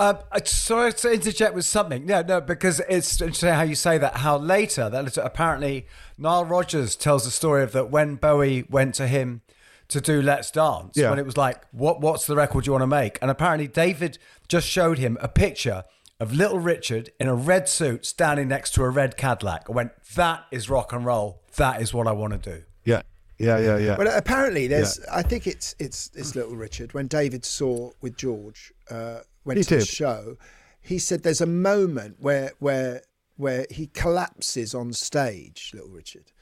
[0.00, 2.06] Um, I- sorry to interject with something.
[2.06, 4.16] No, no, because it's interesting how you say that.
[4.18, 5.86] How later that apparently
[6.16, 9.42] Nile Rodgers tells the story of that when Bowie went to him
[9.88, 11.10] to do Let's Dance, Yeah.
[11.10, 13.18] when it was like, what what's the record you want to make?
[13.20, 14.16] And apparently David
[14.48, 15.84] just showed him a picture
[16.18, 19.64] of Little Richard in a red suit standing next to a red Cadillac.
[19.68, 21.42] I went, that is rock and roll.
[21.56, 22.62] That is what I want to do.
[22.84, 23.02] Yeah,
[23.38, 23.96] yeah, yeah, yeah.
[23.98, 25.00] Well, apparently, there's.
[25.12, 26.94] I think it's it's it's Little Richard.
[26.94, 30.36] When David saw with George, uh, went He to the show,
[30.80, 33.02] he said there's a moment where where
[33.36, 36.32] where he collapses on stage, Little Richard,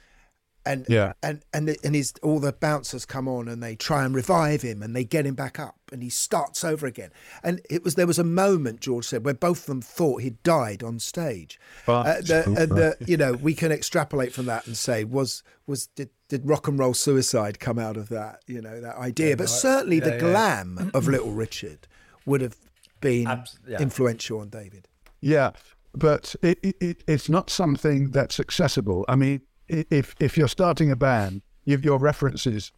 [0.66, 1.12] and Yeah.
[1.22, 4.82] and and and his all the bouncers come on and they try and revive him
[4.82, 7.10] and they get him back up, and he starts over again.
[7.42, 10.42] And it was there was a moment George said where both of them thought he'd
[10.42, 11.58] died on stage.
[11.86, 12.06] Right.
[12.06, 15.86] Uh, the, and the, you know we can extrapolate from that and say was was
[15.88, 18.42] did, did rock and roll suicide come out of that?
[18.46, 20.20] You know that idea, Yeah, but no, I- certainly the yeah, yeah.
[20.20, 21.86] glam of Little Richard
[22.26, 22.56] would have
[23.00, 23.80] been Abs- yeah.
[23.80, 24.88] influential on David.
[25.20, 25.50] Yeah,
[25.94, 29.04] but it, it, it, it's not something that's accessible.
[29.08, 32.72] I mean, if if you're starting a band, your your references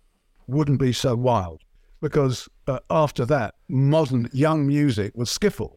[0.46, 1.60] wouldn't be so wild
[2.00, 5.76] because uh, after that, modern young music was skiffle,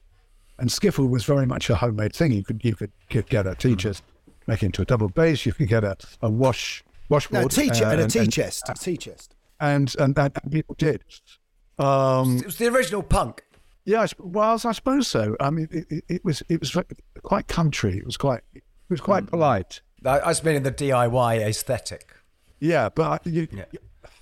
[0.57, 2.31] and skiffle was very much a homemade thing.
[2.31, 3.93] You could you could, could get a teacher,
[4.47, 5.45] make it into a double bass.
[5.45, 8.97] You could get a, a wash washboard No, teacher and a tea chest, a tea
[8.97, 9.35] chest.
[9.59, 11.03] and and, and people did.
[11.77, 13.43] Um, It was the original punk.
[13.85, 15.35] Yeah, I, well, I suppose so.
[15.39, 16.75] I mean, it, it, it was it was
[17.23, 17.97] quite country.
[17.97, 19.29] It was quite it was quite mm.
[19.29, 19.81] polite.
[20.05, 22.13] I, I just mean in the DIY aesthetic.
[22.59, 23.47] Yeah, but you,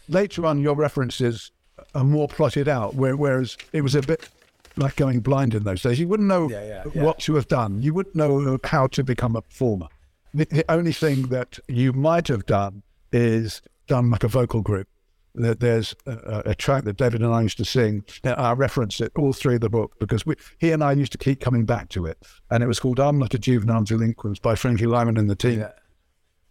[0.09, 1.51] later on, your references
[1.93, 2.95] are more plotted out.
[2.95, 4.29] Where, whereas it was a bit
[4.77, 5.99] like going blind in those days.
[5.99, 7.03] You wouldn't know Yeah, yeah, yeah.
[7.03, 7.81] what to have done.
[7.81, 9.87] You wouldn't know how to become a performer.
[10.33, 14.87] The, the only thing that you might have done is done like a vocal group.
[15.33, 18.03] There- There's a, a track that David and I used to sing.
[18.23, 21.17] Now, I reference it all through the book because we, he and I used to
[21.17, 22.17] keep coming back to it.
[22.49, 25.65] And it was called I'm Not a Juvenile Delinquent by Frankie Lymon and the team.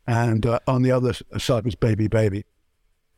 [0.07, 2.45] And uh, on the other side was Baby Baby.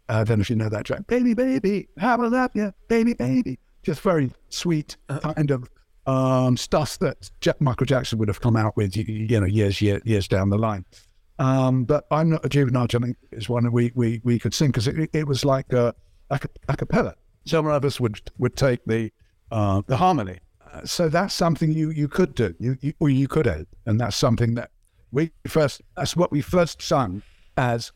[0.08, 1.06] I don't know if you know that track.
[1.06, 3.58] Baby Baby, how I love you, Baby Baby.
[3.82, 5.68] Just very sweet kind of
[6.06, 9.80] um, stuff that Jack, Michael Jackson would have come out with, you, you know, years,
[9.80, 10.84] year, years down the line.
[11.38, 12.84] Um, but I'm not a juvenile.
[12.84, 15.72] I think is one that we we we could sing because it, it was like
[15.72, 15.94] a,
[16.30, 17.14] a, ca- a cappella.
[17.46, 19.10] Some of us would would take the
[19.50, 20.38] uh, the harmony.
[20.72, 24.00] Uh, so that's something you you could do, you, you or you could add, and
[24.00, 24.70] that's something that
[25.10, 25.82] we first.
[25.96, 27.22] That's what we first sung
[27.56, 27.92] as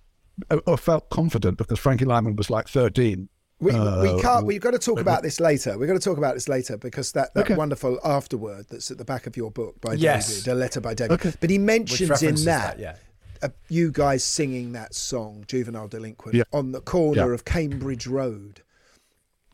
[0.51, 3.29] or- or felt confident because Frankie Lymon was like 13.
[3.59, 4.45] We, Uh, we can't.
[4.45, 5.79] We've got to talk about this later.
[5.79, 7.55] We've got to talk about this later because that, that Okay.
[7.55, 10.43] wonderful afterword that's at the back of your book by Yes.
[10.43, 11.13] David, a letter by David.
[11.15, 11.33] Okay.
[11.41, 12.97] But he mentions in that, that, yeah.
[13.43, 16.45] Uh, you guys singing that song, "Juvenile Delinquent," Yeah.
[16.53, 17.35] on the corner Yeah.
[17.35, 18.63] of Cambridge Road.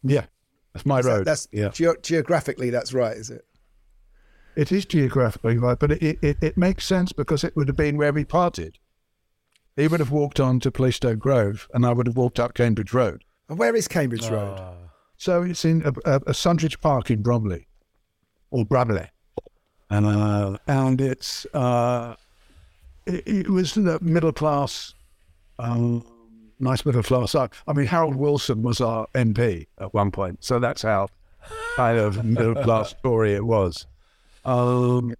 [0.03, 0.27] Yeah,
[0.73, 1.25] that's my Is that- road.
[1.27, 1.69] that's yeah.
[1.69, 3.45] geo- geographically, that's right, is it?
[4.55, 7.97] It is geographically right, but it, it, it makes sense because it would have been
[7.97, 8.79] where we parted.
[9.77, 12.93] He would have walked on to Plaistow Grove, and I would have walked up Cambridge
[12.93, 13.25] Road.
[13.49, 14.61] And where is Cambridge Road?
[15.17, 17.69] So it's in a, a, a Sundridge Park in Bromley,
[18.51, 19.09] or Bramley,
[19.89, 22.17] and uh, and it's uh,
[23.07, 24.95] it, it was the middle class,
[25.59, 26.05] um,
[26.59, 27.35] nice middle class.
[27.35, 31.09] I, I mean, Harold Wilson was our MP at one point, so that's how
[31.77, 33.87] kind of middle class story it was.
[34.45, 35.15] Um,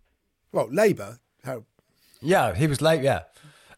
[0.53, 1.19] Well, Labour.
[1.45, 1.65] How,
[2.21, 3.03] Yeah, he was late.
[3.03, 3.21] Yeah,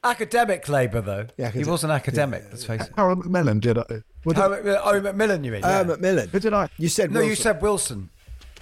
[0.02, 1.26] academic Labour though.
[1.38, 2.44] Yeah, he was an academic.
[2.50, 2.92] let's face it.
[2.96, 3.78] Harold Macmillan did.
[3.78, 3.84] I,
[4.24, 5.64] what Oh, did, Mac- oh, Macmillan, you mean?
[5.64, 5.82] uh, Yeah.
[5.84, 6.28] Macmillan.
[6.28, 6.68] who did I?
[6.78, 8.10] You said no, you said Wilson.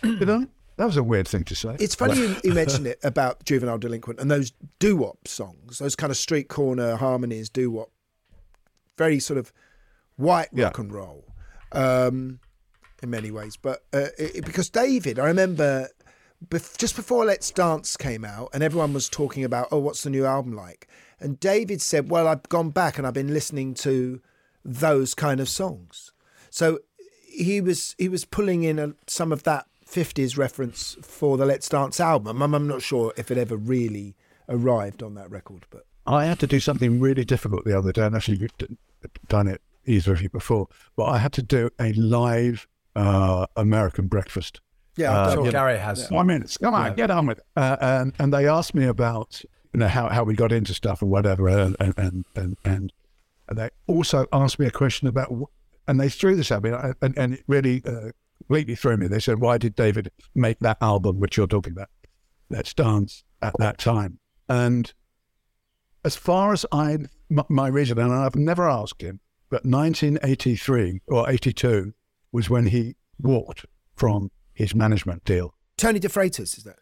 [0.02, 0.46] Did I?
[0.82, 1.76] That was a weird thing to say.
[1.78, 5.94] It's funny you, you mentioned it about Juvenile Delinquent and those doo wop songs, those
[5.94, 7.92] kind of street corner harmonies, doo wop,
[8.98, 9.52] very sort of
[10.16, 10.64] white Yeah.
[10.64, 11.24] rock and roll
[11.70, 12.40] um,
[13.00, 13.56] in many ways.
[13.56, 15.88] But uh, it, because David, I remember
[16.44, 20.10] bef- just before Let's Dance came out and everyone was talking about, oh, what's the
[20.10, 20.88] new album like?
[21.20, 24.20] And David said, well, I've gone back and I've been listening to
[24.64, 26.10] those kind of songs.
[26.50, 26.80] So
[27.24, 31.68] he was he was pulling in a, some of that 50s reference for the Let's
[31.68, 32.42] Dance album.
[32.42, 34.16] I'm, I'm not sure if it ever really
[34.48, 38.02] arrived on that record, but I had to do something really difficult the other day,
[38.06, 38.56] and actually you've
[39.28, 40.68] done it either of you before.
[40.96, 44.60] But I had to do a live uh, American breakfast.
[44.96, 46.10] yeah, Uh, Sure, Gary has.
[46.10, 46.94] One minute, come on, Yeah.
[46.94, 47.44] get on with it.
[47.56, 51.02] Uh, and and they asked me about you know how, how we got into stuff
[51.02, 52.92] and whatever, and and and and, and
[53.58, 55.32] they also asked me a question about,
[55.86, 58.10] and they threw this at me, and, and- and it really uh,
[58.42, 59.06] completely threw me.
[59.08, 61.88] They said, "Why did David make that album which you're talking about,
[62.50, 64.92] Let's Dance, at that time?" And
[66.04, 66.92] as far as I
[67.30, 71.94] m- my reason, and I've never asked him, but 1983 or 82
[72.32, 75.54] was when he walked from his management deal.
[75.76, 76.78] Tony DeFreitas, is that?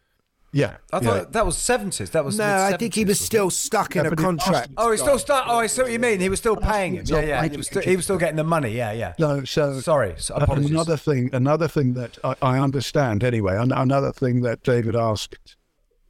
[0.53, 1.01] Yeah, I yeah.
[1.01, 2.11] thought that was seventies.
[2.11, 4.71] That was No, I think he was still stuck in a contract.
[4.77, 5.45] Oh, he's still stuck.
[5.47, 6.19] Oh, I see what you mean.
[6.19, 7.05] He was still paying him.
[7.07, 7.47] Yeah, yeah.
[7.47, 8.71] He was, still, he was still getting the money.
[8.71, 9.15] Yeah, yeah.
[9.19, 10.71] No, so Sorry, so apologies.
[10.71, 13.57] another thing, another thing that I, I understand anyway.
[13.57, 15.57] Another thing that David asked,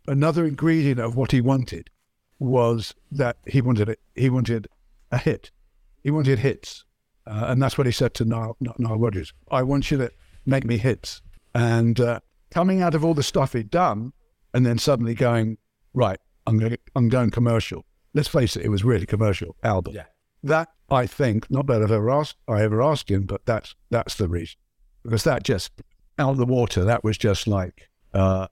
[0.08, 1.90] another ingredient of what he wanted
[2.38, 4.00] was that he wanted it.
[4.14, 4.68] He wanted
[5.12, 5.50] a hit.
[6.02, 6.86] He wanted hits,
[7.26, 9.34] uh, and that's what he said to Nile, Nile Rodgers.
[9.50, 10.10] I want you to
[10.46, 11.20] make me hits.
[11.54, 14.14] And uh, coming out of all the stuff he'd done,
[14.54, 15.58] and then suddenly going
[15.94, 17.84] right, I'm going, I'm going commercial.
[18.14, 19.94] Let's face it, it was really commercial album.
[19.94, 20.04] Yeah.
[20.42, 24.14] That I think, not that I've ever asked, I ever asked him, but that's that's
[24.16, 24.56] the reason.
[25.04, 25.70] because that just
[26.18, 26.82] out of the water.
[26.84, 28.48] That was just like uh,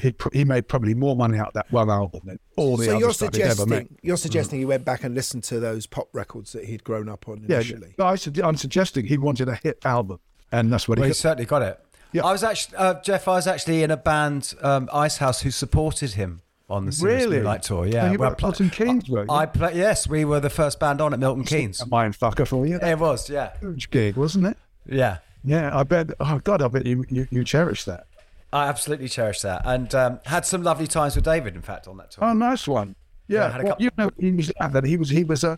[0.00, 2.84] he pr- he made probably more money out of that one album than all the
[2.84, 3.76] so other you're stuff he'd ever made.
[3.78, 7.08] suggesting you're suggesting he went back and listened to those pop records that he'd grown
[7.08, 7.94] up on Yeah, initially.
[7.96, 10.20] but I, sug- I'm suggesting he wanted a hit album,
[10.52, 11.16] and that's what Well, he he got.
[11.16, 11.80] certainly got it.
[12.24, 13.28] I was actually uh, Geoff.
[13.28, 17.36] I was actually in a band, um, Icehouse, who supported him on the Serious Really?
[17.38, 17.86] Moonlight tour.
[17.86, 19.30] Yeah, And you were at Milton Keynes, were you?
[19.30, 21.80] I play, yes, we were the first band on at Milton Keynes.
[21.80, 22.76] A mind fucker for you.
[22.80, 24.56] It was, yeah, Huge gig, wasn't it?
[24.86, 25.18] yeah.
[25.44, 26.10] Yeah, I bet.
[26.18, 28.08] Oh God, I bet you you, you cherish that.
[28.52, 31.54] I absolutely cherish that, and um, had some lovely times with David.
[31.54, 32.24] In fact, on that tour.
[32.24, 32.96] Oh, nice one.
[33.28, 35.56] Yeah, Yeah, well, couple- you know, he was that he was he was a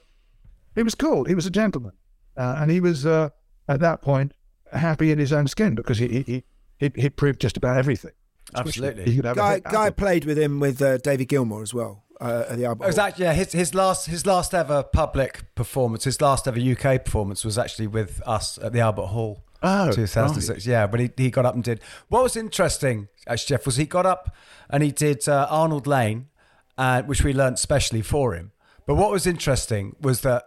[0.75, 1.25] he was cool.
[1.25, 1.93] He was a gentleman,
[2.37, 3.31] uh, and he was uh,
[3.67, 4.33] at that point
[4.73, 6.45] happy in his own skin because he he he
[6.79, 8.13] he, he proved just about everything.
[8.55, 9.05] Absolutely.
[9.05, 12.05] He could have a Guy Guy played with him with uh, David Gilmour as well
[12.21, 12.85] uh, at the album.
[12.85, 16.59] It was actually yeah, his his last his last ever public performance, his last ever
[16.59, 19.45] UK performance was actually with us at the Albert Hall.
[19.61, 20.67] Oh, 2006.
[20.67, 21.81] Yeah, but he, he got up and did.
[22.09, 24.35] What was interesting, actually, Jeff, was he got up
[24.71, 26.29] and he did uh, Arnold Layne,
[26.77, 28.53] uh, which we learnt specially for him.
[28.87, 30.45] But what was interesting was that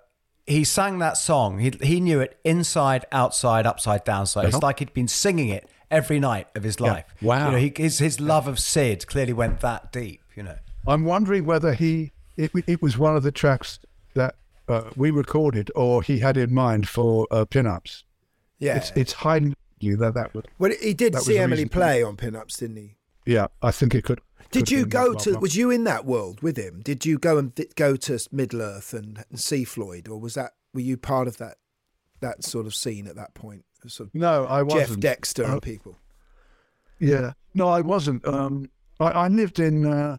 [0.52, 1.60] he sang that song.
[1.60, 4.26] He he knew it inside, outside, upside down.
[4.28, 4.68] So it's Uh-huh.
[4.68, 6.92] like he'd been singing it every night of his Yeah.
[6.94, 7.06] life.
[7.22, 7.46] Wow.
[7.48, 10.22] You know, he, his his love of Sid clearly went that deep.
[10.36, 10.58] You know.
[10.88, 13.80] I'm wondering whether he it, it was one of the tracks
[14.16, 14.36] that
[14.68, 18.04] uh, we recorded or he had in mind for uh, Pin Ups.
[18.60, 18.78] Yeah.
[18.78, 20.48] it's it's highly likely that that would.
[20.60, 22.96] Well, he did see Emily play on Pin Ups, didn't he?
[23.26, 24.22] Yeah, I think it could.
[24.52, 25.32] Did you go that to?
[25.34, 25.42] one.
[25.42, 26.82] Was you in that world with him?
[26.84, 30.34] Did you go and th- go to Middle Earth and, and see Floyd, or was
[30.34, 31.58] that were you part of that
[32.20, 33.66] that sort of scene at that point?
[33.88, 34.90] Sort of No, I wasn't.
[34.90, 35.98] Jeff Dexter Uh, and people.
[37.00, 38.28] Yeah, no, I wasn't.
[38.28, 39.86] Um, I, I lived in.
[39.88, 40.18] Uh,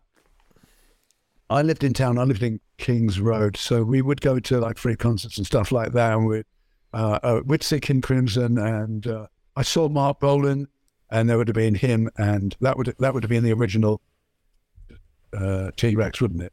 [1.49, 2.19] I lived in town.
[2.19, 5.71] I lived in Kings Road, so we would go to like free concerts and stuff
[5.71, 6.15] like that.
[6.15, 6.43] And we,
[6.95, 10.69] uh, uh, we'd see King Crimson, and uh, I saw Mark Bolan,
[11.11, 14.01] and there would have been him, and that would that would have been the original
[15.37, 16.53] uh, T Rex, wouldn't it?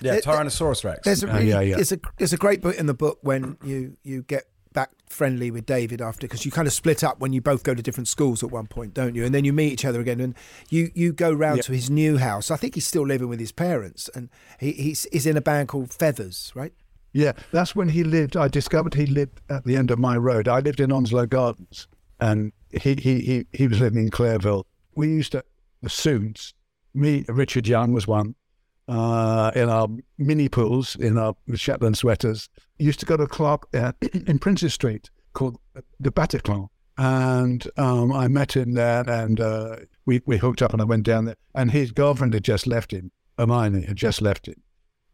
[0.00, 1.00] Yeah, Tyrannosaurus Rex.
[1.04, 1.76] There's a Uh, really, yeah, yeah.
[1.76, 5.52] there's a there's a great bit in the book when you you get back friendly
[5.52, 8.08] with David after because you kind of split up when you both go to different
[8.08, 9.24] schools at one point, don't you?
[9.24, 10.34] And then you meet each other again, and
[10.68, 11.62] you you go round Yeah.
[11.62, 12.50] to his new house.
[12.50, 15.68] I think he's still living with his parents, and he, he's he's in a band
[15.68, 16.72] called Feathers, right?
[17.12, 18.36] Yeah, that's when he lived.
[18.36, 20.48] I discovered he lived at the end of my road.
[20.48, 21.86] I lived in Onslow Gardens,
[22.18, 24.66] and he he he, he was living in Clareville.
[24.96, 25.44] We used to
[25.82, 26.52] the Soons.
[26.94, 28.34] Me, Richard Young was one.
[28.86, 33.64] Uh, in our mini pools, in our Shetland sweaters, used to go to a club
[33.74, 33.92] uh,
[34.26, 35.58] in Princes Street called
[35.98, 40.82] the Bataclan, and um, I met him there, and uh, we we hooked up, and
[40.82, 43.10] I went down there, and his girlfriend had just left him.
[43.38, 44.62] Hermione had just left him,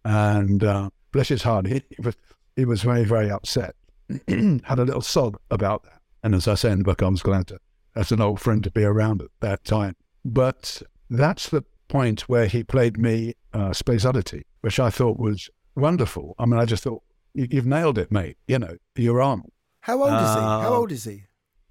[0.05, 2.16] and uh, bless his heart, he, he was
[2.57, 3.77] he was very very upset.
[4.29, 7.23] Had a little sob about that, and as I say in the book, I was
[7.23, 7.61] glad to
[7.95, 9.95] as an old friend to be around at that time.
[10.25, 15.50] But that's the point where he played me uh, Space Oddity, which I thought was
[15.74, 16.35] wonderful.
[16.38, 17.03] I mean, I just thought
[17.35, 18.37] you, you've nailed it, mate.
[18.48, 19.42] You know, you're on.
[19.81, 20.40] How old is he?
[20.40, 21.24] How Uh, old is he?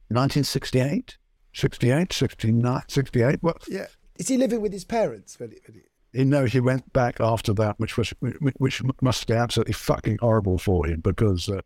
[0.10, 1.17] 1968,
[1.53, 3.39] 68, 69, 68.
[3.41, 5.39] Well, Yeah, is he living with his parents?
[5.39, 8.82] When he- when he- you know, he went back after that, which was which, which
[9.01, 11.62] must be absolutely fucking horrible for him because, uh,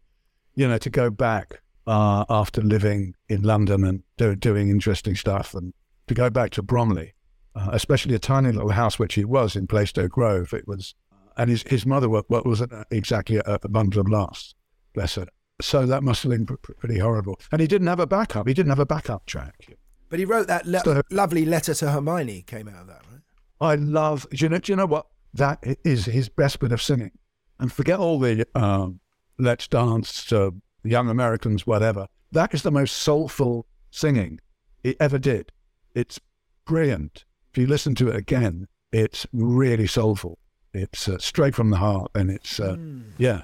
[0.56, 5.54] you know, to go back uh, after living in London and do, doing interesting stuff,
[5.54, 5.74] and
[6.08, 7.14] to go back to Bromley,
[7.56, 10.96] uh, especially a tiny little house which he was in Plaistow Grove, it was,
[11.38, 14.56] and his his mother wa- wa- wasn't exactly a, a bundle of laughs,
[14.94, 15.28] bless her.
[15.62, 17.40] So that must have been pr- pr- pretty horrible.
[17.52, 18.48] And he didn't have a backup.
[18.48, 19.68] He didn't have a backup track.
[20.10, 22.42] But he wrote that le- So- lovely letter to Hermione.
[22.44, 23.22] Came out of that, right?
[23.62, 24.28] I love.
[24.32, 24.58] Do you know?
[24.58, 25.06] Do you know what?
[25.34, 27.12] That is his best bit of singing.
[27.60, 29.00] And forget all the um,
[29.40, 30.52] "Let's Dance," uh,
[30.84, 32.08] "Young Americans," whatever.
[32.32, 34.40] That is the most soulful singing
[34.84, 35.52] he ever did.
[35.96, 36.20] It's
[36.66, 37.26] brilliant.
[37.54, 40.40] If you listen to it again, it's really soulful.
[40.74, 42.78] It's uh, straight from the heart, and it's uh,
[43.20, 43.44] yeah,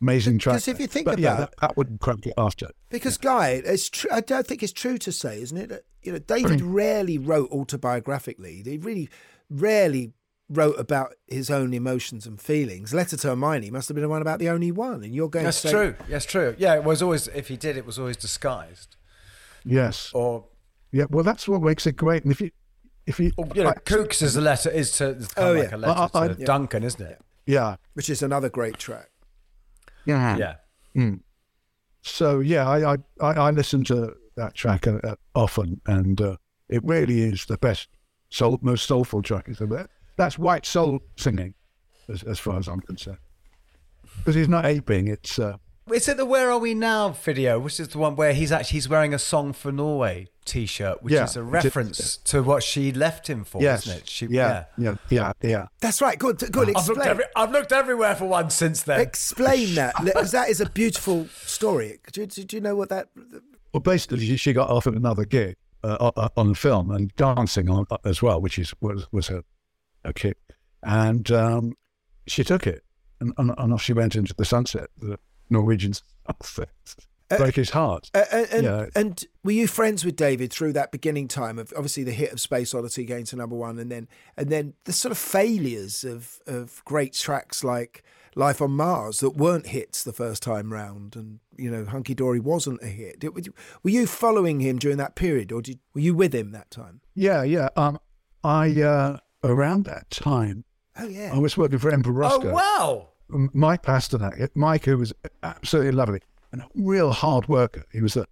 [0.00, 0.54] amazing track.
[0.54, 2.68] Because if you think but yeah, about- that, that would crank it after.
[2.90, 5.68] Because Guy, it's tr- I don't think it's true to say, isn't it?
[5.68, 8.64] That, you know, David rarely wrote autobiographically.
[8.64, 9.08] He really
[9.50, 10.12] rarely
[10.48, 12.94] wrote about his own emotions and feelings.
[12.94, 15.44] Letter to Hermione must have been the one about the only one, and you're going
[15.44, 15.96] That's to say, true.
[16.08, 16.54] That's true.
[16.56, 17.26] Yeah, it was always.
[17.26, 18.94] If he did, it was always disguised.
[19.64, 20.12] Yes.
[20.14, 20.44] Or
[20.92, 21.06] Yeah.
[21.10, 22.22] Well, that's what makes it great.
[22.22, 22.52] And if you,
[23.10, 25.56] if you, you know, I- Kooks is a letter is to is kind Oh, of
[25.56, 25.62] yeah.
[25.64, 26.46] like a letter I- I- to yeah.
[26.46, 27.20] Duncan, isn't it?
[27.46, 27.76] yeah.
[27.94, 29.10] which is another great track.
[30.04, 30.36] Yeah.
[30.36, 30.54] Yeah.
[30.96, 31.20] Mm.
[32.02, 36.36] So yeah, I I, I, I listen to that track uh, uh, often, and uh,
[36.68, 37.88] it really is the best,
[38.30, 39.48] soul, most soulful track.
[39.48, 41.54] Is that that's white soul singing,
[42.08, 43.18] as, as far as I'm concerned.
[44.18, 45.56] Because he's not aping; it's uh,
[45.92, 48.76] Is it the "Where Are We Now" video, which is the one where he's actually
[48.76, 51.24] he's wearing a "Song for Norway" T-shirt, which Yeah.
[51.24, 53.86] is a reference to what she left him for, Yes.
[53.86, 54.08] isn't it?
[54.08, 55.66] She, yeah, yeah, yeah, yeah.
[55.80, 56.18] That's right.
[56.18, 56.68] Good, good.
[56.76, 57.08] I've looked, Explain.
[57.08, 59.00] every, I've looked everywhere for one since then.
[59.00, 61.98] Explain that, because that is a beautiful story.
[62.12, 63.08] Do, do, do you know what that?
[63.72, 67.68] Well, basically, she- she got offered another gig uh, o- o- on film and dancing
[67.70, 69.44] on, uh, as well, which is was was a,
[70.04, 70.36] a kick,
[70.82, 71.74] and um,
[72.26, 72.82] she took it,
[73.20, 74.88] and, and, and off she went into the sunset.
[74.98, 75.18] The
[75.50, 76.68] Norwegian sunset
[77.36, 78.10] broke his heart.
[78.14, 78.86] Uh, and, and, Yeah.
[78.96, 82.40] and were you friends with David through that beginning time of obviously the hit of
[82.40, 86.40] Space Oddity going to number one, and then and then the sort of failures of
[86.46, 88.02] of great tracks like
[88.36, 92.38] Life on Mars that weren't hits the first time round, and you know Hunky Dory
[92.40, 93.18] wasn't a hit.
[93.20, 96.32] Did- Were you, were you following him during that period, or did, were you with
[96.34, 97.00] him that time?
[97.14, 97.68] Yeah, yeah.
[97.76, 97.98] Um,
[98.44, 100.64] I uh, around that time,
[100.96, 101.32] Oh yeah.
[101.34, 102.44] I was working for Emperor Rosko.
[102.46, 103.08] Oh wow!
[103.32, 104.50] M- Mike Pasternak.
[104.54, 105.12] Mike, who was
[105.42, 106.20] absolutely lovely
[106.52, 107.84] and a real hard worker.
[107.92, 108.26] He was the,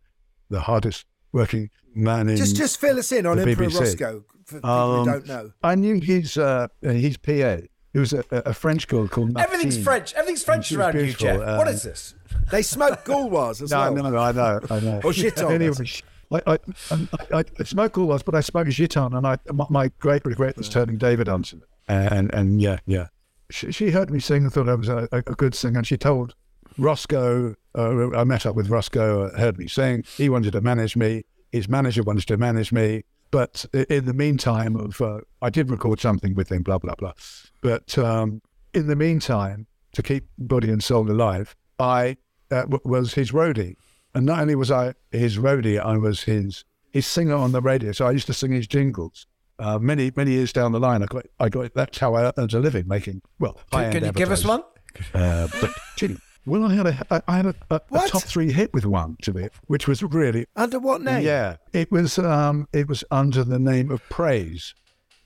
[0.51, 2.37] the hardest working man in.
[2.37, 3.97] Just just fill us in on Emperor BBC.
[3.97, 5.53] Rosko for people Um, who don't know.
[5.63, 7.59] I knew his uh, his PA.
[7.93, 9.37] He was a, a French girl called.
[9.39, 10.13] Everything's French.
[10.15, 11.41] Everything's French she around you, beautiful, Jeff.
[11.41, 12.15] um, is this?
[12.51, 13.95] They smoke Gauloises as No, well.
[14.05, 14.97] no, no, I know, I know.
[15.05, 15.51] Or Gitanes.
[16.31, 16.53] anyway, I,
[16.91, 20.57] I, I, I smoked all but I smoked Gitanes, and I, my, my great regret
[20.59, 21.63] was turning David on to it.
[21.89, 23.09] And, and yeah, yeah.
[23.51, 25.97] She, she heard me sing and thought I was a, a, good singer, and she
[25.97, 26.35] told
[26.79, 30.05] Rosko, uh, I met up with Rosko, uh, heard me sing.
[30.17, 31.25] He wanted to manage me.
[31.51, 33.05] His manager wanted to manage me.
[33.31, 37.13] But in the meantime, of uh, I did record something with him, blah, blah, blah.
[37.61, 38.41] But um,
[38.73, 42.17] in the meantime, to keep body and soul alive, I
[42.51, 43.77] uh, w- was his roadie.
[44.15, 47.93] And not only was I his roadie, I was his his singer on the radio.
[47.93, 49.27] So I used to sing his jingles.
[49.59, 52.55] Uh, many many years down the line, I got I got that's how I earned
[52.55, 53.59] a living making well.
[53.73, 54.63] Can, can you give us one?
[55.13, 58.53] Uh, but gee, well, I had a I- I had a, a, a top three
[58.53, 61.25] hit with one to be, which was really Under what name?
[61.25, 61.57] yeah.
[61.73, 64.75] It was um it was under the name of Praise,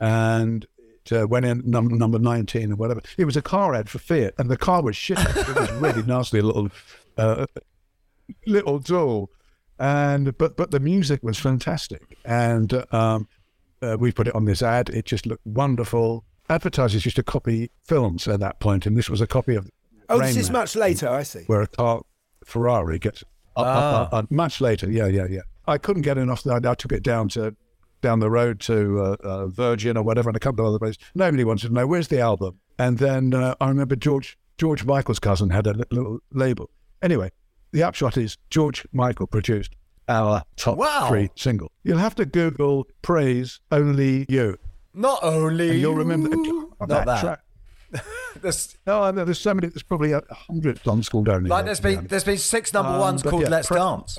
[0.00, 0.66] and
[1.04, 3.02] it uh, went in num- number nineteen or whatever.
[3.18, 5.18] It was a car ad for Fiat, and the car was shit.
[5.18, 6.70] it was really nasty little
[7.18, 7.44] uh,
[8.46, 9.30] little doll,
[9.78, 13.28] and but but the music was fantastic, and uh, um
[13.82, 14.88] uh, we put it on this ad.
[14.90, 16.24] It just looked wonderful.
[16.48, 19.68] Advertisers used to copy films at that point, and this was a copy of.
[20.08, 21.08] Oh, Rain this is Man much later.
[21.08, 21.44] I see.
[21.46, 22.02] where a car
[22.44, 23.22] Ferrari gets
[23.56, 24.90] up, up, up, up, much later.
[24.90, 25.40] Yeah, yeah, yeah.
[25.66, 26.46] I couldn't get enough.
[26.46, 27.56] I, I took it down to
[28.00, 30.98] down the road to uh, uh, Virgin or whatever, and a couple of other places.
[31.14, 32.58] Nobody wanted to know where's the album.
[32.78, 36.70] And then uh, I remember George George Michael's cousin had a little label.
[37.00, 37.30] Anyway,
[37.72, 39.74] the upshot is George Michael produced
[40.08, 41.08] our top Wow.
[41.08, 41.70] three single.
[41.84, 44.58] You'll have to Google "Praise Only You."
[44.94, 46.72] Not only And you'll remember you.
[46.80, 47.20] on Not that, that.
[47.20, 48.04] track.
[48.40, 49.68] There's, No, I know there's so many.
[49.68, 51.48] There's probably a hundred songs called only.
[51.50, 54.18] like there's been there's been six number Um, ones called yeah, Let's pre- Dance.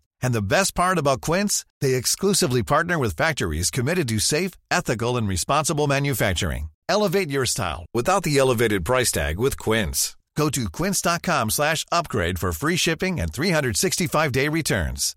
[0.21, 5.17] And the best part about Quince, they exclusively partner with factories committed to safe, ethical,
[5.17, 6.69] and responsible manufacturing.
[6.89, 10.17] Elevate your style without the elevated price tag with Quince.
[10.35, 15.15] Go to quince.com slash upgrade for free shipping and 365-day returns.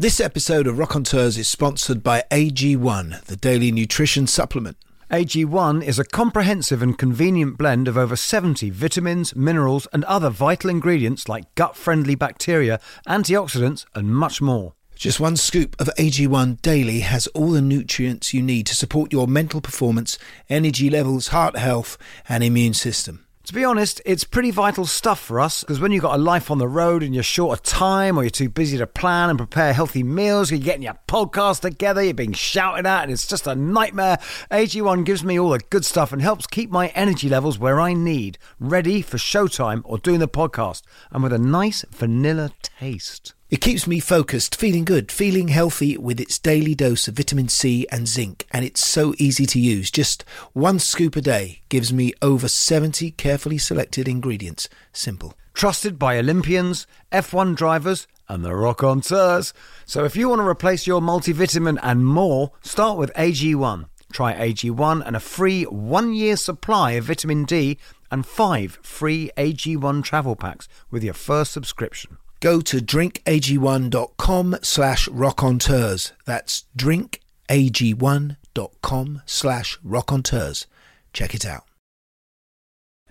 [0.00, 4.76] This episode of Rockonteurs is sponsored by AG1, the daily nutrition supplement.
[5.10, 10.68] AG1 is a comprehensive and convenient blend of over 70 vitamins, minerals, and other vital
[10.68, 12.78] ingredients like gut friendly bacteria,
[13.08, 14.74] antioxidants, and much more.
[14.94, 19.26] Just one scoop of AG1 daily has all the nutrients you need to support your
[19.26, 20.18] mental performance,
[20.50, 21.96] energy levels, heart health,
[22.28, 23.27] and immune system.
[23.48, 26.50] To be honest, it's pretty vital stuff for us because when you've got a life
[26.50, 29.38] on the road and you're short of time or you're too busy to plan and
[29.38, 33.46] prepare healthy meals, you're getting your podcast together, you're being shouted at, and it's just
[33.46, 34.18] a nightmare.
[34.50, 37.94] AG1 gives me all the good stuff and helps keep my energy levels where I
[37.94, 43.32] need, ready for showtime or doing the podcast, and with a nice vanilla taste.
[43.50, 47.86] It keeps me focused, feeling good, feeling healthy with its daily dose of vitamin C
[47.90, 49.90] and zinc, and it's so easy to use.
[49.90, 50.22] Just
[50.52, 54.68] one scoop a day gives me over 70 carefully selected ingredients.
[54.92, 55.32] Simple.
[55.54, 59.54] Trusted by Olympians, F1 drivers, and the Rockonteurs.
[59.86, 63.86] So if you want to replace your multivitamin and more, start with AG1.
[64.12, 67.78] Try AG1 and a free one-year supply of vitamin D
[68.10, 72.18] and five free AG1 travel packs with your first subscription.
[72.40, 76.12] Go to drinkag1.com slash rockonteurs.
[76.24, 80.66] That's drinkag1.com slash rockonteurs.
[81.12, 81.64] Check it out.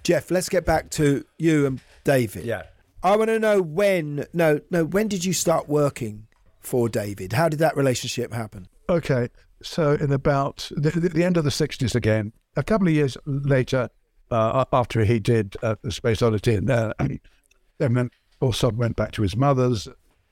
[0.03, 2.45] Jeff, let's get back to you and David.
[2.45, 2.63] Yeah.
[3.03, 6.27] I want to know when, no, no, when did you start working
[6.61, 7.33] for David?
[7.33, 8.69] How did that relationship happen?
[8.89, 9.27] Okay,
[9.61, 13.17] so in about the, the, the end of the 60s again, a couple of years
[13.25, 13.89] later,
[14.31, 16.93] uh, after he did uh, the Space Oddity, and uh,
[17.77, 18.09] then
[18.39, 19.87] also went back to his mother's,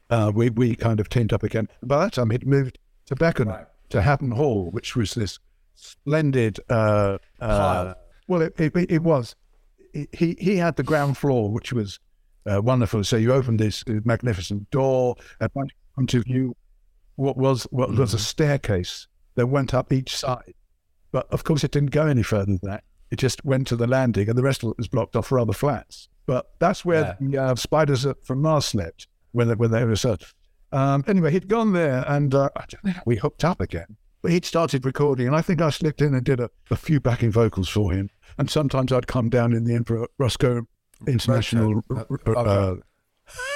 [0.09, 1.67] uh, we, we kind of teamed up again.
[1.83, 2.77] By that time, he'd moved
[3.07, 5.39] to Beckenham, to Haddon Hall, which was this
[5.75, 6.59] splendid.
[6.69, 7.93] Uh, uh,
[8.27, 9.35] well, it, it, it was.
[9.93, 11.99] He, he had the ground floor, which was
[12.45, 13.03] uh, wonderful.
[13.03, 15.49] So you opened this magnificent door, and
[15.97, 16.55] onto you
[17.15, 20.53] what was what was a staircase that went up each side.
[21.11, 22.83] But of course, it didn't go any further than that.
[23.11, 25.39] It just went to the landing, and the rest of it was blocked off for
[25.39, 26.09] other flats.
[26.25, 30.17] But that's where the uh, spiders from Mars slept when they, when they were so.
[30.71, 33.95] Um, anyway, he'd gone there, and uh, I don't know how we hooked up again.
[34.21, 36.99] But he'd started recording, and I think I slipped in and did a, a few
[36.99, 38.09] backing vocals for him.
[38.39, 40.65] And sometimes I'd come down in the Emperor Rosko
[41.07, 41.81] International
[42.35, 42.75] uh,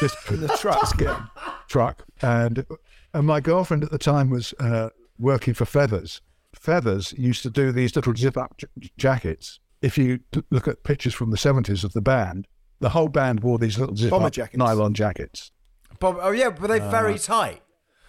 [0.01, 1.28] this, In the truck.
[1.67, 2.65] truck, and
[3.13, 6.22] and my girlfriend at the time was uh, working for Feathers.
[6.53, 8.67] Feathers used to do these little zip-up j-
[8.97, 9.59] jackets.
[9.82, 12.47] If you t- look at pictures from the seventies of the band,
[12.80, 14.58] the whole band wore these little zip-up jackets.
[14.58, 15.52] nylon jackets.
[16.00, 17.62] Bob, oh yeah, were they very Uh, tight?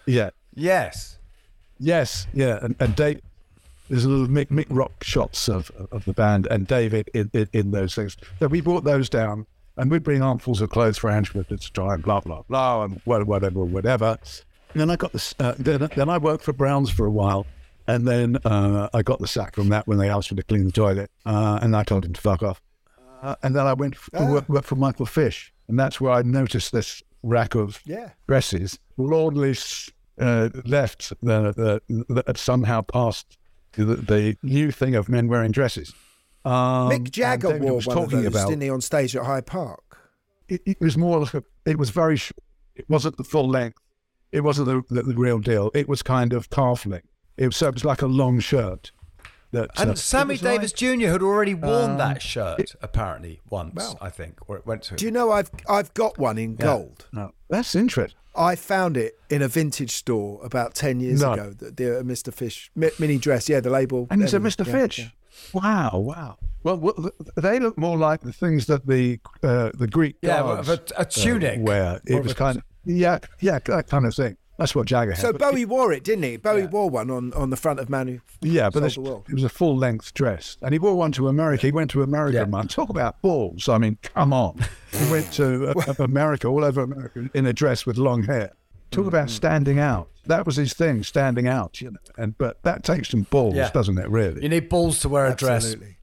[0.05, 0.29] Yeah.
[0.53, 1.17] Yes.
[1.79, 3.21] Yes, yeah, and, and Dave,
[3.89, 7.49] there's a little Mick, Mick Rock shots of, of the band and David in, in,
[7.53, 8.15] in those things.
[8.39, 9.47] So we brought those down,
[9.77, 13.01] and we'd bring armfuls of clothes for Angela to try and blah blah blah and
[13.05, 14.17] wha- whatever whatever.
[14.73, 15.33] And then I got this.
[15.39, 17.47] Uh, then, then I worked for Browns for a while,
[17.87, 20.65] and then uh, I got the sack from that when they asked me to clean
[20.65, 22.61] the toilet, uh, and I told him to fuck off.
[23.21, 26.23] Uh, and then I went to work, work for Michael Fish, and that's where I
[26.23, 28.09] noticed this rack of Yeah.
[28.27, 28.79] dresses.
[28.97, 29.55] Lordly
[30.19, 33.37] uh, left the, the, that somehow passed
[33.73, 35.93] the, the new thing of men wearing dresses.
[36.43, 39.23] Um, Mick Jagger wore was one of talking those, about didn't he, on stage at
[39.23, 39.83] Hyde Park?
[40.49, 42.19] it, it was more like a, it was very
[42.75, 43.77] it wasn't the full length
[44.31, 47.07] it wasn't the, the, the real deal it was kind of calf length
[47.37, 48.91] it was, so it was like a long shirt
[49.51, 51.07] that And uh, Sammy it was Davis Jr.
[51.07, 54.95] had already worn Um, that shirt, apparently, once, I think, or it went to.
[54.95, 56.65] Do you know I've I've got one in Yeah.
[56.65, 57.07] gold?
[57.11, 58.17] No, that's interesting.
[58.35, 61.33] I found it in a vintage store about ten years No.
[61.33, 61.53] ago.
[61.57, 62.33] The, the uh, Mr.
[62.33, 64.07] Fish mi- mini dress, yeah, the label.
[64.09, 64.39] and it's a.
[64.39, 64.65] Mr.
[64.65, 65.07] Yeah, Fish yeah.
[65.53, 70.15] wow wow well, well they look more like the things that the uh, the Greek
[70.21, 71.59] Yeah, guards, of a- a uh, tunic.
[71.61, 75.19] wear it was kind of yeah yeah that kind of thing that's what Jagger had
[75.19, 76.37] So Bowie wore it, didn't he?
[76.37, 78.19] Bowie wore one on, on the front of Manu.
[78.41, 79.25] Yeah, but this, the world.
[79.27, 81.65] it was a full length dress, and he wore one to America.
[81.67, 82.67] He went to America, man.
[82.67, 83.67] Talk about balls!
[83.67, 84.59] I mean, come on.
[84.91, 88.53] He went to uh, America, all over America, in a dress with long hair.
[88.91, 89.35] Talk about Mm-hmm.
[89.35, 90.09] standing out.
[90.25, 91.81] That was his thing, standing out.
[91.81, 93.69] You know, and but that takes some balls, Yeah.
[93.71, 94.09] doesn't it?
[94.09, 94.43] Really.
[94.43, 95.75] You need balls to wear a dress.
[95.75, 95.97] Absolutely.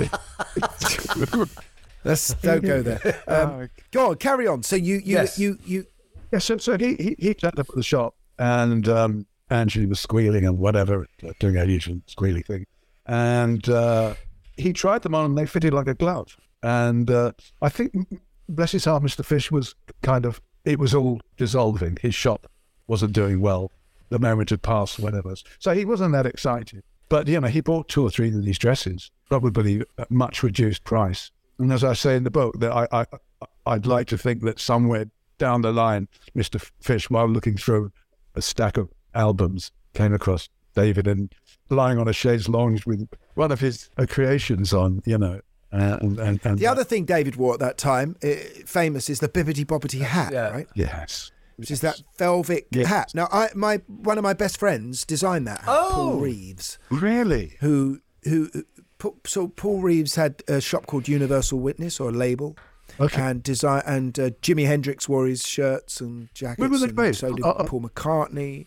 [2.04, 3.22] Let's don't go there.
[3.28, 4.62] Um, go on, carry on.
[4.62, 5.38] So you you Yes.
[5.38, 5.86] you you
[6.32, 10.00] Yeah, so, so he, he, he turned up at the shop and um, Angie was
[10.00, 11.06] squealing and whatever,
[11.38, 12.66] doing her usual squealy thing.
[13.06, 14.14] And uh,
[14.56, 16.36] he tried them on and they fitted like a glove.
[16.62, 17.94] And uh, I think,
[18.48, 19.24] bless his heart, Mr.
[19.24, 21.98] Fish was kind of, it was all dissolving.
[22.00, 22.46] His shop
[22.86, 23.72] wasn't doing well.
[24.10, 25.34] The moment had passed, whatever.
[25.58, 26.82] So he wasn't that excited.
[27.08, 30.84] But, you know, he bought two or three of these dresses, probably at much reduced
[30.84, 31.30] price.
[31.58, 33.06] And as I say in the book, that I, I,
[33.66, 35.06] I'd like to think that somewhere
[35.40, 36.60] down the line, Mr.
[36.80, 37.90] Fish, while looking through
[38.36, 41.34] a stack of albums, came across David and
[41.68, 45.40] lying on a chaise lounge with one of his uh, creations on, you know.
[45.72, 48.28] Uh, and, and, and the other thing David wore at that time, uh,
[48.66, 50.68] famous, is the bibbity bobbity hat, right?
[50.74, 51.30] Yes.
[51.56, 52.86] Which is that velvet Yes.
[52.86, 53.12] hat.
[53.14, 56.18] Now, I my one of my best friends designed that hat, Paul Oh.
[56.20, 56.78] Reeves.
[56.90, 57.56] Really?
[57.60, 58.64] Who who who-
[59.26, 62.56] so Paul Reeves had a shop called Universal Witness or a label.
[63.00, 63.20] Okay.
[63.22, 66.58] And design and uh, Jimi Hendrix wore his shirts and jackets.
[66.60, 67.20] Where was it and based?
[67.20, 68.66] So did Uh, uh, Paul McCartney.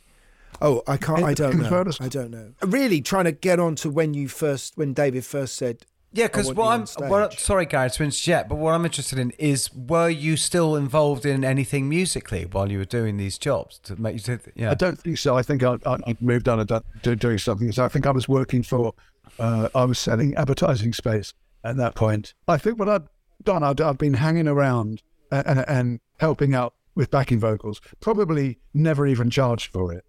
[0.61, 1.23] Oh, I can't.
[1.23, 1.85] I don't know.
[1.99, 2.53] I don't know.
[2.61, 6.53] Really trying to get on to when you first, when David first said, Yeah, because
[6.53, 7.09] what I'm on stage.
[7.09, 11.25] what, sorry, Gary, to interject, but what I'm interested in is were you still involved
[11.25, 14.19] in anything musically while you were doing these jobs to make you?
[14.37, 15.35] To, yeah, I don't think so.
[15.35, 17.71] I think I, I, I moved on and done, doing something.
[17.71, 18.93] So I think I was working for,
[19.39, 22.35] uh, I was selling advertising space at that point.
[22.47, 23.03] I think what I'd
[23.43, 28.59] done, I'd, I'd been hanging around and, and, and helping out with backing vocals, probably
[28.73, 30.05] never even charged for it.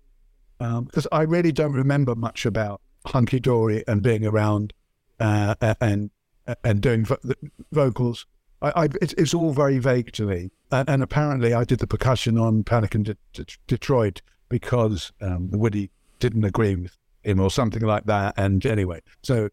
[0.58, 4.72] Because I really don't remember much about Hunky Dory and being around
[5.20, 6.10] uh, and
[6.62, 7.18] and doing vo-
[7.72, 8.26] vocals.
[8.62, 10.50] I, I, it's, it's all very vague to me.
[10.70, 15.50] And, and apparently, I did the percussion on Panic in De- De- Detroit because um,
[15.50, 18.34] Woody didn't agree with him or something like that.
[18.36, 19.50] And anyway, so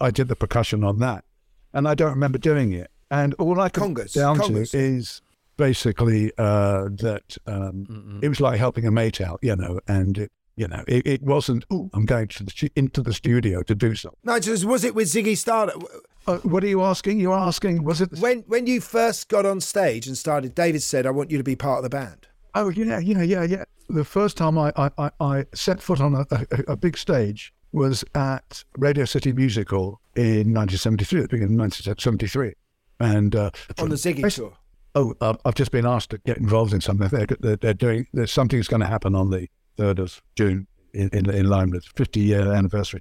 [0.00, 1.24] I did the percussion on that,
[1.72, 2.90] and I don't remember doing it.
[3.14, 4.72] And all I can Congas, down congas.
[4.72, 5.22] to is
[5.56, 10.32] basically uh, that um, it was like helping a mate out, you know, and it,
[10.56, 11.64] you know, it, it wasn't.
[11.70, 14.18] Oh, I'm going to the, into the studio to do something.
[14.24, 15.78] No, just was it with Ziggy Stardust?
[16.26, 17.20] Uh, what are you asking?
[17.20, 18.18] You're asking, was it?
[18.18, 21.44] When when you first got on stage and started, David said, "I want you to
[21.44, 23.64] be part of the band." Oh yeah, yeah, yeah, yeah.
[23.88, 27.52] The first time I I, I, I set foot on a, a, a big stage
[27.72, 32.54] was at Radio City Music Hall in 1973, at the beginning of 1973,
[33.00, 34.52] and uh, On the Ziggy tour.
[34.94, 37.08] Oh, uh, I've just been asked to get involved in something.
[37.08, 38.06] They're, they're, they're doing.
[38.12, 42.20] There's something's going to happen on the third of June in in, in Limewood, 50
[42.20, 43.00] year anniversary.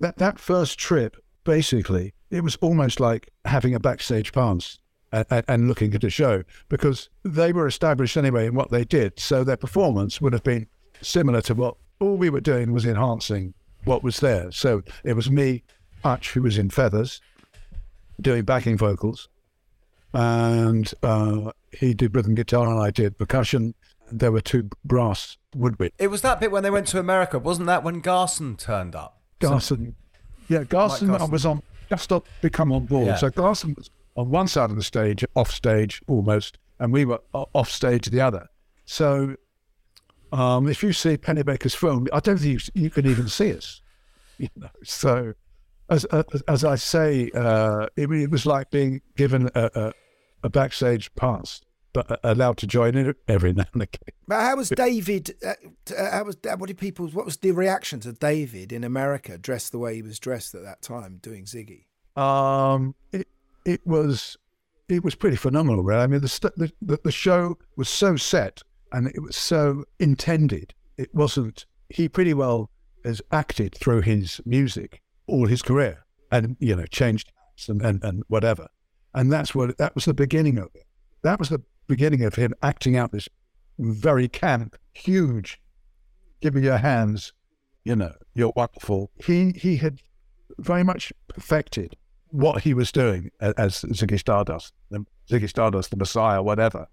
[0.00, 4.78] That that first trip, basically, it was almost like having a backstage pass
[5.12, 8.84] and, and, and looking at a show because they were established anyway in what they
[8.84, 9.18] did.
[9.18, 10.66] So their performance would have been
[11.02, 14.50] similar to what all we were doing was enhancing what was there.
[14.52, 15.62] So it was me,
[16.02, 17.20] Hutch, who was in feathers,
[18.20, 19.28] doing backing vocals,
[20.12, 23.74] and uh, he did rhythm guitar and I did percussion.
[24.10, 25.92] There were two brass woodwind.
[25.98, 29.20] it was that bit when they went to America, wasn't that when Garson turned up?
[29.40, 29.94] Garson,
[30.48, 31.30] yeah, Garson, Garson.
[31.30, 33.06] was on just up become on board.
[33.06, 33.16] Yeah.
[33.16, 37.20] So Garson was on one side of the stage, off stage almost, and we were
[37.32, 38.48] off stage the other.
[38.84, 39.36] So
[40.32, 43.80] um, if you see Pennebaker's film, I don't think you, you can even see us.
[44.38, 45.34] You know, so
[45.92, 49.92] as as, as I say, uh, it, it was like being given a, a,
[50.44, 51.60] a backstage pass,
[51.92, 54.14] but allowed to join in every now and again.
[54.26, 55.36] But how was David?
[55.44, 55.54] Uh,
[55.96, 57.08] uh, how was uh, what did people?
[57.08, 60.62] What was the reaction to David in America, dressed the way he was dressed at
[60.62, 61.84] that time, doing Ziggy?
[62.20, 63.28] Um, it
[63.64, 64.36] it was
[64.88, 65.82] it was pretty phenomenal.
[65.82, 66.00] Really.
[66.00, 68.62] I mean, the, st- the the the show was so set
[68.92, 70.74] and it was so intended.
[70.96, 71.66] It wasn't.
[71.88, 72.70] He pretty well
[73.04, 77.32] has acted through his music all his career, and you know, changed
[77.68, 78.68] and and, and whatever.
[79.14, 80.84] And that's what that was the beginning of it.
[81.22, 83.28] That was the beginning of him acting out this
[83.78, 85.60] very camp, huge.
[86.40, 87.32] Give me your hands,
[87.84, 89.10] you know, you're wonderful.
[89.24, 90.00] He he had
[90.58, 91.96] very much perfected
[92.28, 96.88] what he was doing as Ziggy Stardust, the Ziggy Stardust, the Messiah, whatever.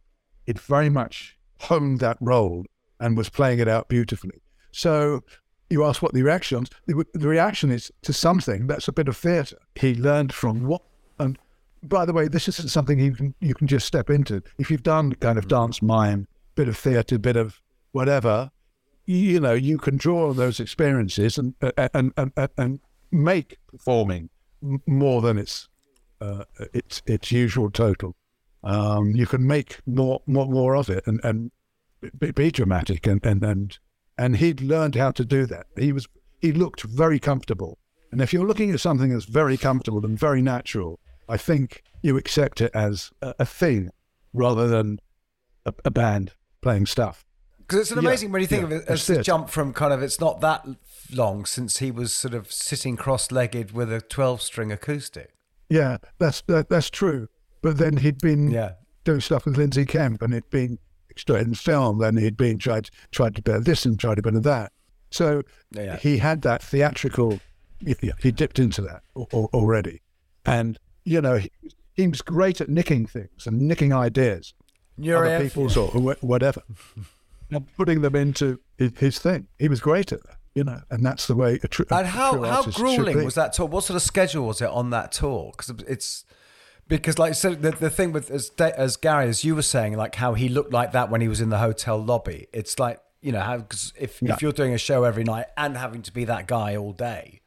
[0.45, 2.65] It very much honed that role
[2.99, 4.41] and was playing it out beautifully.
[4.71, 5.23] So
[5.70, 6.70] you ask what the reaction is.
[6.88, 9.57] The, the reaction is to something that's a bit of theatre.
[9.76, 10.82] He learned from what,
[11.20, 11.38] and
[11.84, 14.41] by the way, this isn't something you can you can just step into.
[14.57, 17.61] If you've done kind of dance mime, bit of theatre, bit of
[17.91, 18.51] whatever,
[19.05, 22.80] you, you know, you can draw on those experiences and and and, and, and
[23.11, 24.30] make performing
[24.86, 25.70] more than its
[26.22, 26.43] uh,
[26.74, 28.15] its its usual total.
[28.63, 31.51] Um, you can make more more more of it and and
[32.17, 33.80] be, be dramatic and and and
[34.20, 35.65] and he'd learned how to do that.
[35.78, 36.07] He was
[36.41, 37.78] he looked very comfortable,
[38.11, 42.17] and if you're looking at something that's very comfortable and very natural, I think you
[42.17, 43.89] accept it as a, a thing
[44.34, 44.99] rather than
[45.65, 47.26] a, a band playing stuff.
[47.59, 49.74] Because it's an Yeah, amazing when you think yeah, of it as the jump from
[49.74, 50.65] kind of it's not that
[51.13, 55.34] long since he was sort of sitting cross-legged with a 12-string acoustic.
[55.70, 57.28] Yeah, that's that, that's true.
[57.61, 58.74] But then he'd been Yeah.
[59.03, 60.80] doing stuff with Lindsay Kemp, and it'd been
[61.20, 61.99] straight in film.
[61.99, 64.72] Then he'd been tried tried to bear this and tried to bear that.
[65.11, 65.97] So Yeah.
[65.97, 67.39] he had that theatrical.
[68.22, 70.01] He dipped into that al- al- already,
[70.45, 71.49] and you know he,
[71.93, 74.53] he was great at nicking things and nicking ideas,
[74.99, 75.88] other Nureyev, people's or
[76.20, 76.61] whatever,
[77.51, 79.47] and putting them into his, thing.
[79.57, 82.07] He was great at that, you know, and that's the way a, tr- a And
[82.07, 83.65] how true how grueling was that tour?
[83.67, 85.51] What sort of schedule was it on that tour?
[85.55, 86.26] Because it's
[86.90, 90.16] because like so the the thing with as as Gary as you were saying like
[90.16, 92.48] how he looked like that when he was in the hotel lobby.
[92.52, 94.34] It's like you know how 'cause if Yeah.
[94.34, 97.40] if you're doing a show every night and having to be that guy all day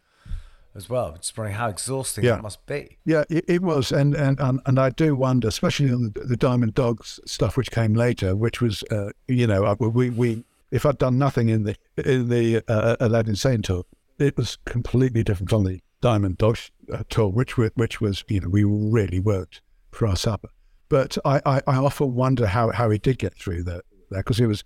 [0.74, 2.36] as well, it's wondering how exhausting Yeah.
[2.36, 2.96] that must be.
[3.04, 6.36] Yeah, it, it was, and, and and and I do wonder, especially on the, the
[6.36, 10.86] Diamond Dogs stuff, which came later, which was, uh, you know, I- we we if
[10.86, 13.84] I'd done nothing in the in the uh, Aladdin Sane tour,
[14.18, 18.40] it was completely different from the Diamond Dogs uh, tour, which were, which was you
[18.40, 20.48] know we really worked for our supper.
[20.90, 24.44] But I, I, I often wonder how, how he did get through that because he
[24.44, 24.62] was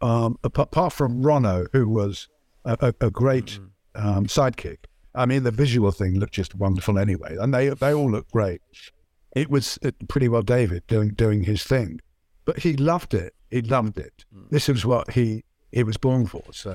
[0.00, 2.28] um, apart, from Ronno, who was
[2.64, 3.60] a, a, a great
[3.94, 4.78] um, sidekick.
[5.14, 8.60] I mean, the visual thing looked just wonderful anyway, and they they all looked great.
[9.36, 12.00] It was uh, pretty well David doing doing his thing,
[12.44, 13.34] but he loved it.
[13.50, 14.24] He loved it.
[14.50, 16.42] This is what he he was born for.
[16.50, 16.74] So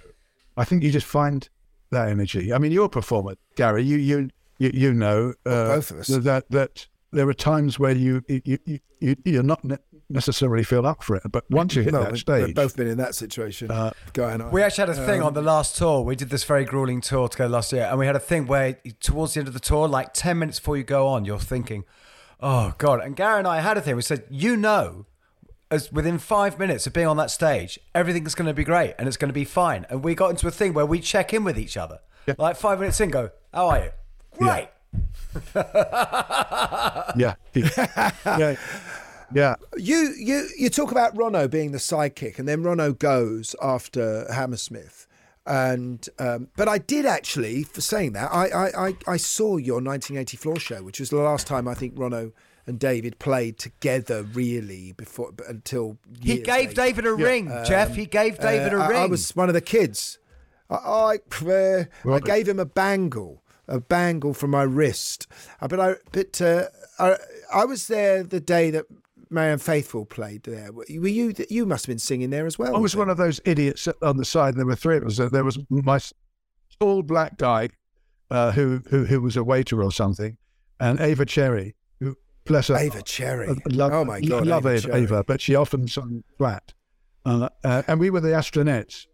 [0.56, 1.50] I think you just find
[1.92, 2.54] that energy.
[2.54, 3.84] I mean, you're a performer, Gary.
[3.84, 6.08] You you you, you know uh, both of us.
[6.08, 9.78] that that there are times where you you you, you you're not ne-
[10.10, 12.76] necessarily feel up for it, but once you hit No, that we've- stage, we've both
[12.76, 13.70] been in that situation.
[13.72, 14.50] Uh, Guy and I.
[14.50, 16.02] We actually had a thing Um, on the last tour.
[16.02, 18.78] We did this very grueling tour together last year, and we had a thing where
[19.00, 21.86] towards the end of the tour, like 10 minutes before you go on, you're thinking,
[22.40, 23.02] oh, God.
[23.02, 23.96] And Gary and I had a thing.
[23.96, 25.06] We said, you know,
[25.72, 29.08] as within five minutes of being on that stage, everything's going to be great and
[29.08, 29.86] it's going to be fine.
[29.90, 32.00] And we got into a thing where we check in with each other.
[32.38, 33.90] Like five minutes in, go, how are you?
[34.38, 34.70] Great.
[37.16, 38.56] yeah, yeah,
[39.32, 39.56] yeah.
[39.78, 45.08] You you you talk about Ronno being the sidekick, and then Ronno goes after Hammersmith.
[45.46, 49.76] And um, but I did actually, for saying that, I, I, I, I saw your
[49.76, 52.32] 1980 floor show, which was the last time I think Ronno
[52.70, 56.74] and David played together really before until He gave later.
[56.74, 57.96] David a ring, Jeff.
[57.96, 58.98] He gave David a uh, I- ring.
[59.00, 60.20] I was one of the kids.
[60.70, 61.18] I, I,
[61.50, 65.26] uh, I gave him a bangle, a bangle from my wrist.
[65.60, 66.66] Uh, But I, but uh,
[67.00, 67.18] I,
[67.52, 68.86] I was there the day that
[69.32, 70.72] Marianne Faithfull played there.
[70.72, 71.34] Were you?
[71.50, 72.76] You must have been singing there as well.
[72.76, 74.56] I was one of those idiots on the side.
[74.56, 75.18] There were three of us.
[75.18, 76.00] There was my
[76.80, 77.70] tall black guy
[78.30, 80.38] uh, who, who who was a waiter or something,
[80.80, 81.79] and Ava Cherry, who
[82.50, 82.76] bless her.
[82.76, 83.48] Ava Cherry.
[83.68, 86.74] Love, Oh, my God, love Ava Ava, Ava, but she often sung flat,
[87.26, 89.06] uh, uh, and we were the astronauts.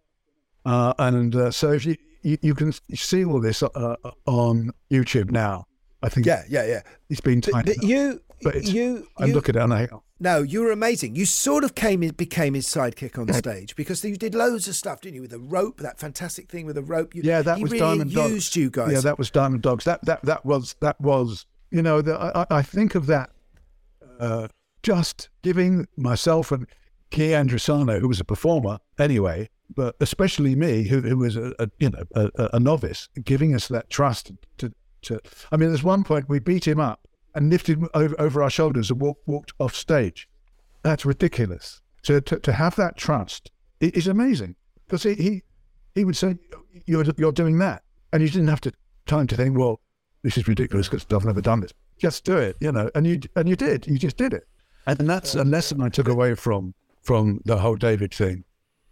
[0.66, 5.30] uh, and uh, so if you, you you can see all this uh, on YouTube
[5.30, 5.68] now.
[6.02, 6.26] I think.
[6.26, 6.82] Yeah, yeah, yeah.
[7.10, 9.88] It's been But, but you, But you, I you- look at it and I
[10.20, 11.16] No, you were amazing.
[11.16, 14.76] You sort of came in, became his sidekick on stage because you did loads of
[14.76, 15.22] stuff, didn't you?
[15.22, 17.16] With the rope, that fantastic thing with the rope.
[17.16, 18.34] You, Yeah, that was really Diamond Dogs.
[18.34, 18.92] used you guys.
[18.94, 19.84] Yeah, that was Diamond Dogs.
[19.86, 23.30] That that that was that was you know I, I- think of that
[24.20, 24.48] uh,
[24.84, 26.68] just giving myself and
[27.12, 31.68] Gui Andrisano, who was a performer anyway, but especially me, who, who was a, a
[31.80, 34.72] you know a, a- novice, giving us that trust to
[35.04, 35.20] to.
[35.52, 38.90] I mean, there's one point we beat him up and lifted over, over our shoulders
[38.90, 40.28] and walk, walked off stage.
[40.84, 41.82] That's ridiculous.
[42.04, 43.52] So to, to have that trust
[43.82, 44.56] is amazing
[44.86, 45.44] because he, he
[45.94, 46.38] he would say
[46.86, 48.72] you're you're doing that, and you didn't have to
[49.06, 49.80] time to think, well,
[50.26, 51.72] this is ridiculous because I've never done this.
[52.00, 53.86] Just do it, you know, and you and you did.
[53.88, 54.48] You just did it,
[54.88, 56.74] and that's a lesson I took away from
[57.04, 58.44] from the whole David thing,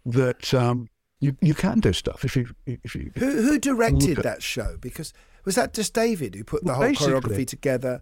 [0.06, 3.10] that um, you you can do stuff if you if you.
[3.18, 4.76] Who who directed at- that show?
[4.80, 5.12] Because
[5.44, 8.00] was that just David who put the Well, whole basically- choreography together?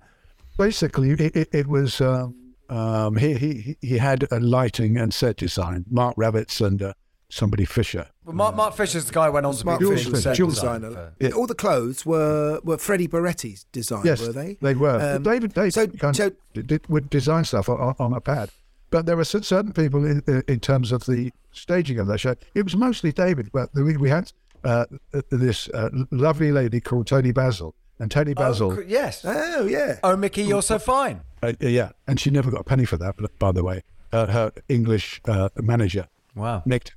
[0.59, 5.37] Basically, it, it, it was um, um, he he he had a lighting and set
[5.39, 5.87] design.
[5.91, 6.93] Mark Ravitz and uh,
[7.31, 8.09] somebody Fisher.
[8.25, 10.23] Well, Mark, Mark Fisher's the guy who went on to Mark be Jules official Fisher,
[10.23, 10.89] set Jules designer.
[10.91, 11.13] designer.
[11.19, 11.31] Yeah.
[11.31, 14.59] All the clothes were were Freddie Burretti's design, Yes, were they?
[14.61, 15.17] They were.
[15.17, 18.21] Um, David, David so, kind so of did, did- would design stuff on, on a
[18.21, 18.51] pad,
[18.91, 22.37] but there were certain people in, in terms of the staging of that show.
[22.55, 24.85] It was mostly David, but we, we had uh,
[25.31, 29.25] this uh, lovely lady called Toni Basil, and Toni Basil, Oh, yes.
[29.25, 29.99] Oh yeah.
[30.05, 31.23] Oh, Mickey, you're so fine.
[31.43, 33.17] uh, yeah, and she never got a penny for that.
[33.19, 36.07] But by the way, uh, her English uh, manager,
[36.37, 36.63] Wow.
[36.65, 36.95] nicked.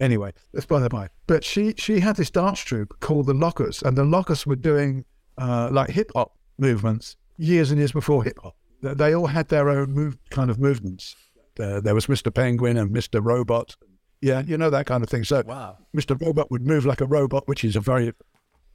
[0.00, 1.08] Anyway, that's by the by.
[1.26, 5.04] But she she had this dance troupe called the Lockers, and the Lockers were doing
[5.38, 8.56] uh, like hip hop movements years and years before hip hop.
[8.82, 11.14] They, all had their own move kind of movements.
[11.58, 12.34] Uh, there was Mr.
[12.34, 13.22] Penguin and Mr.
[13.22, 13.76] Robot.
[14.22, 15.24] Yeah, you know that kind of thing.
[15.24, 15.76] So Wow.
[15.94, 16.18] Mr.
[16.18, 18.12] Robot would move like a robot, which is a very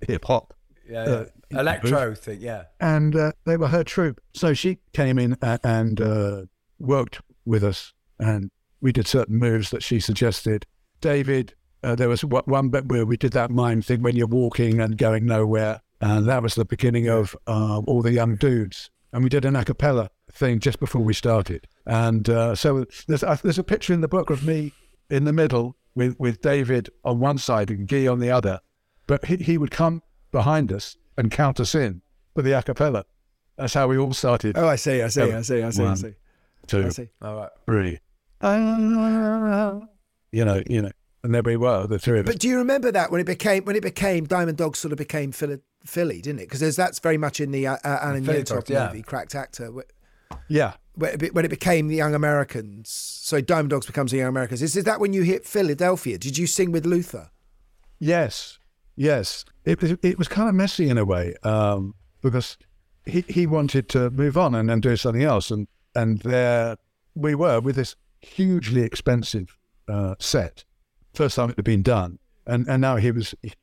[0.07, 0.53] hip hop.
[0.88, 1.59] Yeah, uh, yeah.
[1.59, 2.65] Electro thing, yeah.
[2.80, 4.21] and uh, they were her troupe.
[4.36, 6.41] So she came in a- and uh,
[6.78, 8.51] worked with us, and
[8.82, 10.67] we did certain moves that she suggested.
[11.02, 14.28] David, uh, there was one- one bit where we did that mime thing when you're
[14.28, 18.89] walking and going nowhere, and that was the beginning of uh, all the young dudes.
[19.14, 21.68] And we did an a cappella thing just before we started.
[21.86, 24.74] And uh, so there's there's a picture in the book of me
[25.10, 28.60] in the middle with, with David on one side and Guy on the other,
[29.08, 32.02] but he, he would come behind us and count us in
[32.34, 33.06] for the a cappella.
[33.58, 34.58] That's how we all started.
[34.58, 35.02] Oh, I see.
[35.02, 35.22] I see.
[35.32, 35.64] I see.
[35.64, 35.84] I see.
[35.84, 36.14] I One, see.
[36.68, 37.08] Two, I see.
[37.22, 37.50] All right.
[37.66, 38.00] three.
[40.36, 40.91] You know, you know,
[41.23, 42.33] and there we were, the three of us.
[42.33, 44.97] But do you remember that when it became when it became Diamond Dogs sort of
[44.97, 46.49] became Philly, Philly didn't it?
[46.49, 48.88] Because that's very much in the uh, uh, Alan Philly Yentob yeah.
[48.88, 49.71] movie, Cracked Actor.
[49.71, 54.17] wh- yeah, When it, when it became the Young Americans, so Diamond Dogs becomes the
[54.17, 54.61] Young Americans.
[54.61, 56.17] Is, is that when you hit Philadelphia?
[56.17, 57.29] Did you sing with Luther?
[57.99, 58.59] yes,
[58.97, 62.57] Yes, it was it was kind of messy in a way um, because
[63.05, 66.77] he he wanted to move on and, and do something else, and and there
[67.13, 69.57] we were with this hugely expensive
[69.88, 70.63] uh, set,
[71.13, 73.53] first time it had been done, and and now he was he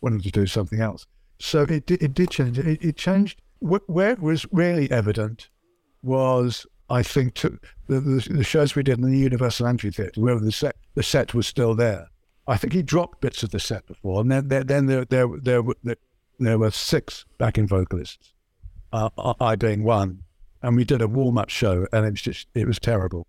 [0.00, 1.06] wanted to do something else.
[1.38, 2.58] So it did, it did change.
[2.58, 5.48] It, it changed where it was really evident
[6.02, 7.58] was I think to
[7.88, 11.34] the, the, the shows we did in the Universal Amphitheatre, where the set the set
[11.34, 12.08] was still there.
[12.46, 15.62] I think he dropped bits of the set before, and then then, there, there there
[15.62, 15.96] were there,
[16.38, 18.32] there were six backing vocalists,
[18.92, 19.10] uh,
[19.40, 20.22] I being one,
[20.62, 23.26] and we did a warm up show, and it was just it was terrible.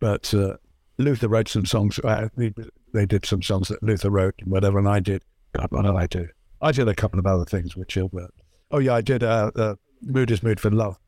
[0.00, 0.58] But uh,
[0.98, 1.98] Luther wrote some songs.
[2.00, 2.52] Uh, they,
[2.92, 5.22] they did some songs that Luther wrote and whatever, and I did.
[5.52, 6.28] God, what did I do?
[6.60, 8.32] I did a couple of other things with Gilbert.
[8.70, 9.22] Oh yeah, I did.
[9.22, 10.98] Uh, uh, Mood is Mood for Love,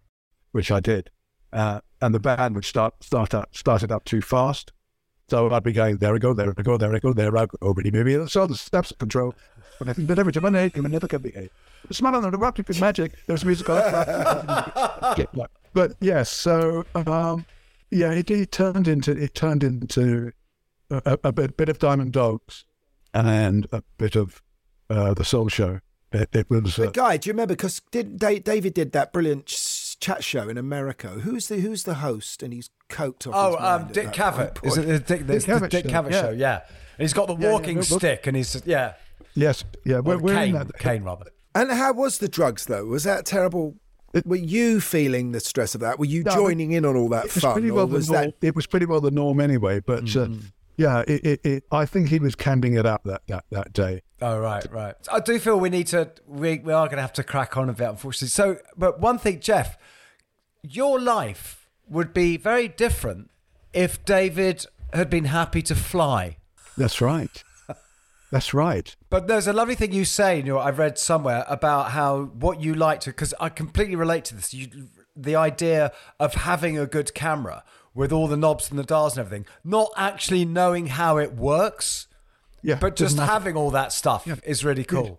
[0.53, 1.11] which I did,
[1.53, 4.73] uh, and the band would start start up started up too fast,
[5.29, 7.47] so I'd be going there we go, there we go, there we go, there I
[7.47, 9.35] go, already maybe so the steps of control.
[9.79, 11.49] But I think that every time I can never can be a
[11.95, 13.15] smile on the rock magic.
[13.27, 13.67] There's music.
[15.73, 17.47] but yes, so um,
[17.91, 20.33] yeah, it, it turned into it turned into
[20.91, 22.65] a, a bit, bit of Diamond Dogs
[23.15, 24.43] and a bit of
[24.89, 25.81] uh, the Soul Show.
[26.13, 26.79] It, it was.
[26.79, 27.55] Uh, Guy, do you remember?
[27.55, 31.09] Because did David did that brilliant chat show in America?
[31.09, 32.43] Who's the Who's the host?
[32.43, 33.35] And he's coked off.
[33.37, 34.67] Oh, his um, mind at Dick Cavett.
[34.67, 36.31] Is it the Dick, it's the Dick Cavett show?
[36.31, 36.61] Yeah.
[36.99, 38.95] And he's got the Yeah, yeah, walking but- but- stick, and he's yeah.
[39.35, 40.79] yes, yeah, we're, we're Kane, in that.
[40.79, 41.27] Kane rather.
[41.55, 42.85] And how was the drugs though?
[42.87, 43.77] Was that terrible?
[44.25, 45.99] Were you feeling the stress of that?
[45.99, 48.25] Were you No, joining in on all that It was fun, pretty well was norm.
[48.27, 48.35] that?
[48.47, 49.81] It was pretty well the norm anyway.
[49.81, 50.29] But uh,
[50.77, 54.03] yeah, it, it, it, I think he was camping it up that, that, that day.
[54.21, 54.95] Oh right, right.
[55.13, 56.11] I do feel we need to.
[56.27, 58.29] We we are going to have to crack on a bit, unfortunately.
[58.29, 59.79] So, but one thing, Jeff,
[60.63, 63.31] your life would be very different
[63.73, 66.37] if David had been happy to fly.
[66.77, 67.43] That's right.
[68.31, 68.95] That's right.
[69.09, 72.61] But there's a lovely thing you say, in your, I've read somewhere about how what
[72.61, 74.55] you like to, because I completely relate to this.
[74.55, 74.69] You,
[75.17, 77.65] the idea of having a good camera
[77.95, 82.07] with all the knobs and the dials and everything, not actually knowing how it works,
[82.63, 85.19] Yeah, but just having all that stuff is really cool.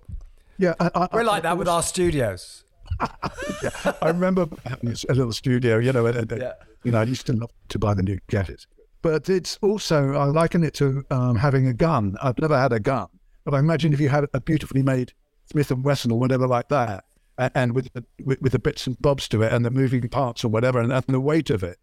[0.57, 2.63] Yeah, I, I, We're I- like that with our studios.
[2.99, 6.53] I remember having a little studio, you know, and, Yeah.
[6.83, 8.67] you know, I used to love to buy the new gadgets.
[9.01, 12.15] But it's also, I liken it to um, having a gun.
[12.21, 13.07] I've never had a gun,
[13.43, 15.13] but I imagine if you had a beautifully made
[15.49, 17.05] Smith and Wesson or whatever like that,
[17.37, 20.07] and, and with, the, with with the bits and bobs to it and the moving
[20.09, 21.77] parts or whatever, and, and the weight of it,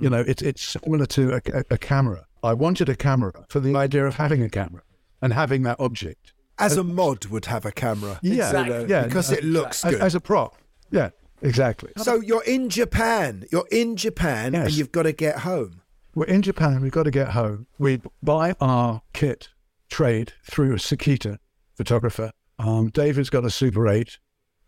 [0.00, 2.26] you know, it's it's similar to a, a, a camera.
[2.42, 4.82] I wanted a camera for the idea of having a camera
[5.22, 6.32] and having that object.
[6.58, 9.92] As a mod would have a camera, Yeah, you know, yeah, because it looks as,
[9.92, 10.00] good.
[10.00, 10.56] as a prop.
[10.90, 11.10] Yeah,
[11.42, 11.92] exactly.
[11.98, 13.44] so you're in Japan.
[13.52, 15.82] You're in Japan, and you've got to get home.
[16.16, 16.80] We're in Japan.
[16.80, 17.66] We've got to get home.
[17.78, 19.50] We buy our kit
[19.90, 21.36] trade through a Sakita
[21.76, 22.30] photographer.
[22.58, 24.16] Um, David's got a Super 8.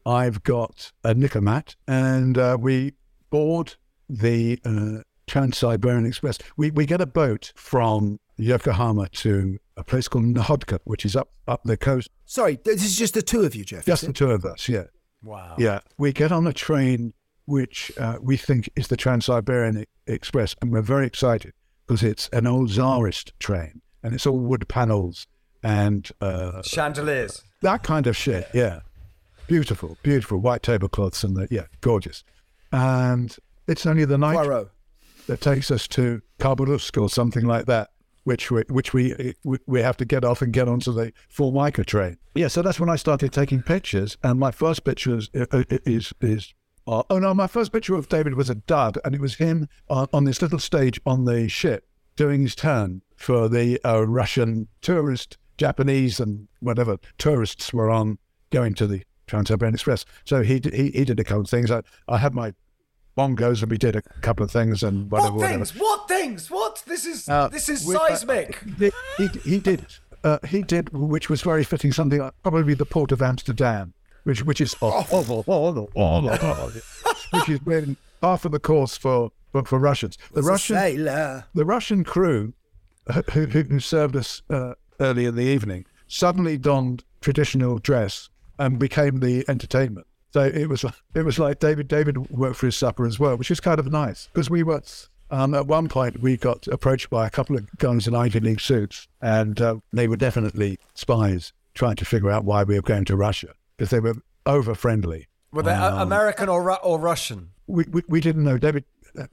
[0.04, 1.74] I've got a Nikomat.
[1.86, 2.92] And uh, we
[3.30, 3.76] board
[4.10, 6.36] the uh, Trans-Siberian Express.
[6.58, 11.30] We, we get a boat from Yokohama to a place called Nakhodka, which is up,
[11.46, 12.10] up the coast.
[12.26, 13.86] Sorry, this is just the two of you, Jeff.
[13.86, 14.84] Just the two of us, yeah.
[15.22, 15.54] Wow.
[15.56, 17.14] Yeah, we get on a train
[17.48, 21.52] which uh, we think is the Trans-Siberian E- Express, and we're very excited
[21.86, 25.26] because it's an old Tsarist train, and it's all wood panels
[25.62, 27.42] and uh, Chandeliers.
[27.62, 28.46] that kind of shit.
[28.52, 28.80] Yeah,
[29.46, 32.22] beautiful, beautiful white tablecloths, and the, yeah, gorgeous.
[32.70, 33.34] And
[33.66, 34.68] it's only the night Poirot.
[35.26, 37.88] that takes us to Khabarovsk or something like that,
[38.24, 41.50] which we which we we- we have to get off and get onto the full
[41.52, 42.18] Formica train.
[42.34, 46.12] Yeah, so that's when I started taking pictures, and my first picture is uh, is
[46.20, 46.52] is.
[46.88, 47.34] Uh, oh no!
[47.34, 50.40] My first picture of David was a dud, and it was him on, on this
[50.40, 51.86] little stage on the ship
[52.16, 58.18] doing his turn for the uh, Russian tourist, Japanese, and whatever tourists were on
[58.50, 60.06] going to the Trans-Siberian Express.
[60.24, 61.70] So he d- he he did a couple of things.
[61.70, 62.54] I I had my
[63.18, 65.32] bongos, and we did a couple of things, and whatever.
[65.32, 65.64] What whatever.
[65.64, 65.78] things?
[65.78, 66.50] What things?
[66.50, 66.82] What?
[66.86, 68.64] This is Uh, this is with, uh, seismic.
[68.78, 69.84] He, he, he did.
[70.24, 71.92] Uh, he did, which was very fitting.
[71.92, 73.92] Something like probably the port of Amsterdam,
[74.28, 74.74] which which is
[77.32, 79.32] which is been half of the course for
[79.64, 80.18] for, Russians.
[80.32, 80.76] The Russian
[81.54, 82.52] the Russian crew
[83.32, 88.78] who, who, who served us uh, early in the evening suddenly donned traditional dress and
[88.78, 90.06] became the entertainment.
[90.34, 93.50] So it was it was like David David worked for his supper as well, which
[93.50, 94.82] is kind of nice because we were.
[95.30, 98.62] Um, at one point, we got approached by a couple of guys in Ivy League
[98.62, 103.04] suits, and uh, they were definitely spies trying to figure out why we were going
[103.04, 105.28] to Russia because they were over friendly.
[105.52, 107.50] Were they uh, Um, American or Ru- or Russian?
[107.66, 108.58] we, we, we didn't know.
[108.58, 108.84] David
[109.18, 109.26] uh,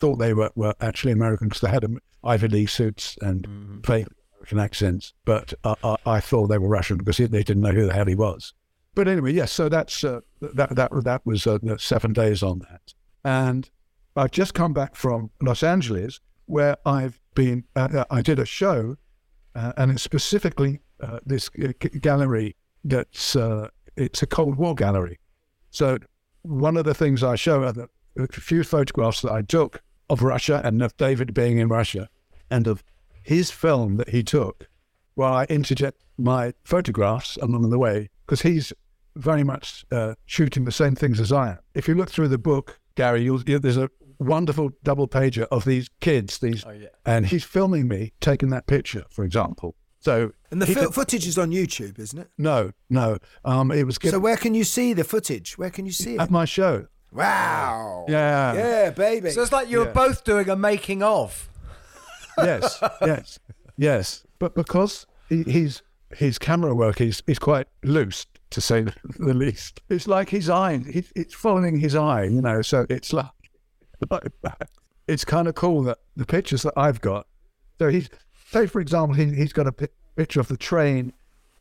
[0.00, 1.84] thought they were, were actually American because they had
[2.24, 3.46] Ivy League suits and
[3.86, 4.06] fake
[4.38, 7.86] American accents, but I, I, I thought they were Russian because they didn't know who
[7.86, 8.54] the hell he was.
[8.94, 9.52] But anyway, yes.
[9.52, 13.68] So that's uh, that that that was uh, seven days on that, and
[14.16, 17.64] I've just come back from Los Angeles where I've been.
[17.76, 18.96] Uh, I did a show,
[19.54, 22.56] uh, and it's specifically uh, this gallery
[22.88, 25.18] that's uh, it's a Cold War gallery.
[25.70, 25.98] So
[26.42, 30.22] one of the things I show are the a few photographs that I took of
[30.22, 32.08] Russia and of David being in Russia,
[32.50, 32.82] and of
[33.22, 34.68] his film that he took,
[35.14, 38.72] while I interject my photographs along the way because he's
[39.16, 41.58] very much uh, shooting the same things as I am.
[41.74, 45.64] If you look through the book, Gary, you'll, you there's a wonderful double pager of
[45.64, 46.38] these kids.
[46.38, 46.88] These, Oh, yeah.
[47.04, 49.74] and he's filming me taking that picture, for example.
[50.06, 52.28] So And the he fil- footage is on YouTube, isn't it?
[52.38, 55.58] no, no, um, it was So where can you see the footage?
[55.58, 56.20] Where can you see it?
[56.20, 56.86] at my show.
[57.10, 58.04] Wow.
[58.08, 58.54] Yeah.
[58.54, 59.30] Yeah, baby.
[59.30, 59.92] So it's like you were Yeah.
[60.04, 61.48] both doing a making of.
[62.38, 63.40] yes, yes,
[63.76, 64.24] yes.
[64.38, 65.82] But because he, he's
[66.14, 69.80] his camera work is is quite loose, to say the, the least.
[69.88, 70.78] It's like his eye.
[70.78, 72.62] He, it's following his eye, you know.
[72.62, 73.26] So it's like,
[74.10, 74.68] like
[75.08, 77.26] it's kind of cool that the pictures that I've got.
[77.80, 78.08] So he's
[78.52, 81.12] say for example, he, he's got a pi- picture of the train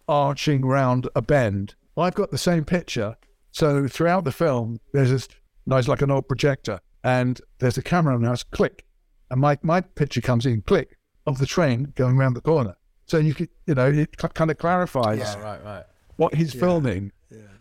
[0.07, 1.75] arching round a bend.
[1.97, 3.15] I've got the same picture.
[3.51, 5.27] So throughout the film, there's this
[5.65, 8.33] nice like an old projector, and there's a camera now.
[8.33, 8.85] It's click,
[9.31, 12.75] and my my picture comes in click of the train going around the corner.
[13.07, 15.83] So you could, you know, it kind of clarifies Yeah, right, right.
[16.17, 17.11] what he's filming.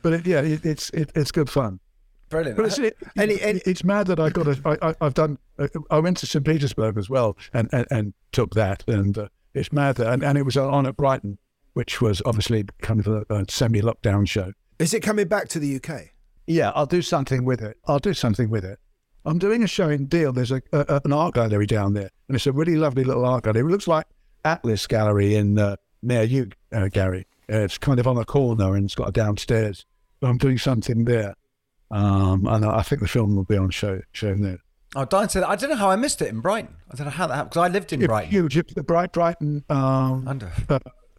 [0.02, 1.80] But it, yeah, it, it's it, it's good fun.
[2.28, 2.56] Brilliant.
[2.56, 5.38] But it's it, it- it's mad that I got a, I, I, I've done.
[5.58, 9.28] uh, I went to St Petersburg as well and and, and took that, and uh,
[9.54, 11.38] it's mad and, and it was on at Brighton,
[11.72, 14.52] which was obviously kind of a, a semi-lockdown show.
[14.78, 16.10] Is it coming back to the UK?
[16.46, 17.78] Yeah, I'll do something with it.
[17.86, 18.78] I'll do something with it.
[19.24, 20.32] I'm doing a show in Deal.
[20.32, 23.44] There's a, a an art gallery down there, and it's a really lovely little art
[23.44, 23.62] gallery.
[23.62, 24.06] It looks like
[24.44, 27.26] Atlas Gallery in uh, near you, uh, Gary.
[27.50, 29.86] Uh, it's kind of on a corner and it's got a downstairs.
[30.20, 31.34] But I'm doing something there,
[31.90, 34.58] um, and I think the film will be on show show there.
[34.96, 36.76] Oh, Diane said, I don't know how I missed it in Brighton.
[36.90, 38.30] I don't know how that happened because I lived in Yeah, Brighton.
[38.30, 38.74] Huge.
[38.74, 39.64] The Bright Brighton.
[39.68, 40.52] Um, Under.
[40.68, 40.78] uh,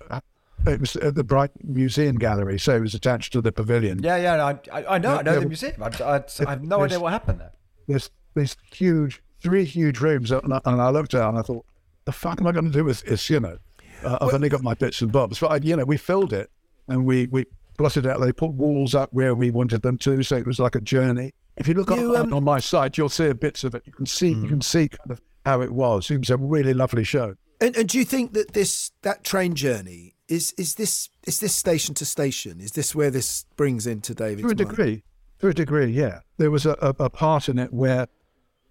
[0.10, 0.20] uh,
[0.66, 4.02] it was at the Bright Museum Gallery, so it was attached to the pavilion.
[4.02, 5.84] Yeah, yeah, I, I, I know, Yeah, I know yeah, the museum.
[5.84, 7.52] I, I, I have no idea what happened there.
[7.88, 11.66] there's these huge, three huge rooms, and I, and I looked at and I thought,
[12.06, 13.30] the fuck am I going to do with this?
[13.30, 13.58] You know,
[14.04, 16.50] uh, I've only got my bits and bobs, but I, you know, we filled it
[16.88, 17.46] and we we
[17.78, 18.22] plotted out.
[18.22, 21.34] They put walls up where we wanted them to, so it was like a journey.
[21.58, 23.84] If you look You, on, um, on my site, you'll see bits of it.
[23.86, 26.12] You can see, you can see kind of how it was.
[26.12, 27.36] It was a really lovely show.
[27.62, 31.56] And, and do you think that this that train journey is is this is this
[31.56, 32.60] station to station?
[32.60, 34.58] Is this where this brings into David's to a mind?
[34.58, 35.04] degree.
[35.40, 36.20] To a degree, yeah.
[36.38, 38.08] There was a, a, a part in it where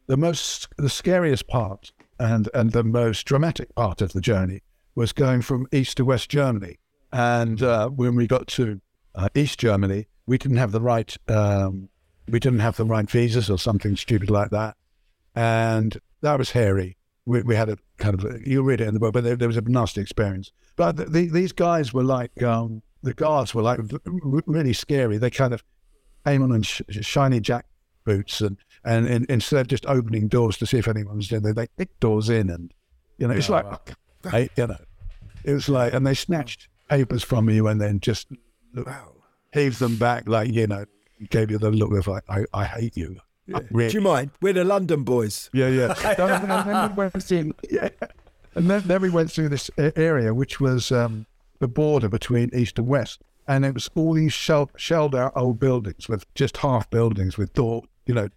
[0.07, 4.63] the most, the scariest part and and the most dramatic part of the journey
[4.95, 6.79] was going from east to west Germany.
[7.13, 8.81] And uh, when we got to
[9.15, 11.89] uh, East Germany, we didn't have the right, um,
[12.29, 14.77] we didn't have the right visas or something stupid like that,
[15.35, 16.97] and that was hairy.
[17.27, 19.49] We, we had a kind of, you read it in the book, but there, there
[19.49, 20.53] was a nasty experience.
[20.77, 25.17] But the, the, these guys were like, um, the guards were like really scary.
[25.17, 25.65] They kind of
[26.27, 27.65] came on in sh- shiny jack
[28.05, 31.43] boots and, and, and instead of just opening doors to see if anyone was in
[31.43, 32.75] there, they kicked doors in and,
[33.17, 33.81] you know, it's Oh, like, wow.
[34.31, 34.77] hey, you know,
[35.45, 38.29] it was like, and they snatched papers from you and then just
[38.75, 38.87] look,
[39.55, 40.85] heaved them back like, you know,
[41.31, 43.17] gave you the look of like, I, I hate you.
[43.71, 44.31] Really- Do you mind?
[44.41, 45.51] We're the London boys.
[45.53, 45.95] yeah, yeah.
[46.19, 47.89] and, then we went through, yeah.
[48.55, 51.27] and then, then we went through this area, which was um,
[51.59, 55.61] the border between east and west, and it was all these shell, shelled out old
[55.61, 58.29] buildings with just half buildings with door, you know,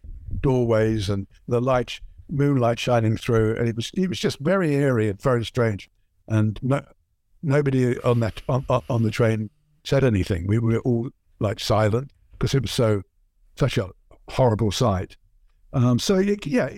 [0.41, 5.07] doorways and the light, moonlight shining through, and it was it was just very eerie
[5.09, 5.89] and very strange,
[6.27, 6.81] and no,
[7.41, 9.49] nobody on that on- on the train
[9.85, 10.45] said anything.
[10.47, 11.09] We were all
[11.39, 13.01] like silent because it was so
[13.55, 13.89] such a
[14.29, 15.15] horrible sight.
[15.73, 16.69] Um, so y- yeah,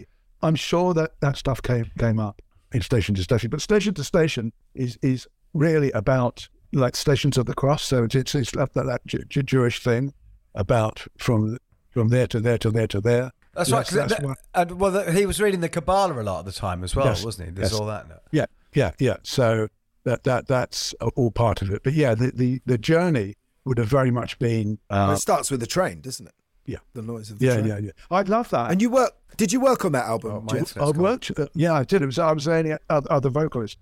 [0.42, 2.42] I'm sure that that stuff came came up
[2.72, 7.46] in station to station, but station to station is is really about like stations of
[7.46, 7.84] the cross.
[7.84, 10.14] So it's it's, it's that, that Ju- Jewish thing
[10.56, 11.58] about from
[11.92, 13.32] from there to there to there to there.
[13.56, 13.86] That's right.
[13.86, 16.84] That's that- and, well, the, he was reading the Kabbalah a lot at the time
[16.84, 17.54] as well, Yes, wasn't he?
[17.56, 17.80] There's yes.
[17.80, 18.06] all that.
[18.32, 19.18] Yeah, yeah, yeah.
[19.24, 19.68] So
[20.04, 21.84] that that that's all part of it.
[21.84, 23.36] But yeah, the the, the journey
[23.70, 24.80] would have very much been.
[24.90, 26.34] Well, Uh, it starts with the train, doesn't it?
[26.66, 26.80] Yeah.
[26.94, 27.66] The noise of the yeah, train.
[27.68, 27.92] yeah, yeah.
[28.12, 28.18] yeah.
[28.18, 28.70] I'd love that.
[28.72, 29.14] And you work?
[29.38, 30.46] Did you work on that album?
[30.46, 30.66] my Jim?
[30.76, 30.98] I gone.
[30.98, 31.32] worked.
[31.40, 32.02] Uh, yeah, I did.
[32.02, 33.78] It was I was the only other, other vocalist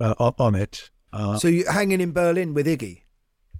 [0.00, 0.90] uh, on- on it.
[1.12, 3.02] Uh, So you're hanging in Berlin with Iggy?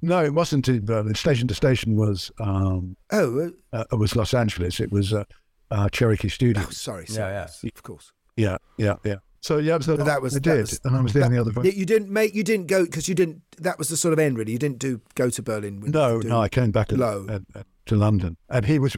[0.02, 1.14] no, it wasn't in Berlin.
[1.14, 4.78] Station to station was um, Oh, uh, it was Los Angeles.
[4.80, 5.24] It was uh,
[5.70, 6.62] uh, Cherokee uh, Studio.
[6.66, 7.70] oh sorry, Yeah, yeah.
[7.74, 8.12] Of course.
[8.36, 9.16] Yeah, yeah, yeah.
[9.44, 11.52] So yeah, so that was I that did, was- and I was the only other.
[11.68, 12.34] You didn't make.
[12.34, 13.42] You didn't go because you didn't.
[13.58, 14.52] That was the sort of end, really.
[14.52, 15.80] You didn't do go to Berlin.
[15.80, 17.26] with- No, no, I came back Low.
[17.28, 18.96] and- and to London, and he was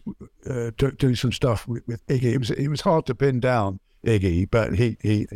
[0.49, 2.33] uh, do, doing some stuff with, with Iggy.
[2.35, 5.27] It was it was hard to pin down Iggy, but he he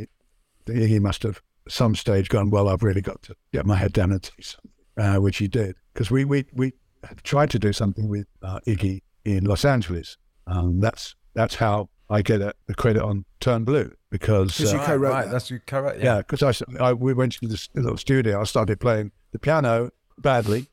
[0.69, 2.51] he must have some stage gone.
[2.51, 5.49] Well, I've really got to get my head down and do something, uh, which he
[5.49, 6.73] did because we we we
[7.25, 10.17] tried to do something with uh, Iggy in Los Angeles.
[10.47, 14.79] Um, that's that's how I get uh the credit on Turn Blue because Because you
[14.81, 15.31] co-wrote Right, that.
[15.33, 16.05] that's you co-wrote, yeah.
[16.05, 18.41] Yeah, because I, s- I- we went to this little studio.
[18.41, 20.67] I started playing the piano badly,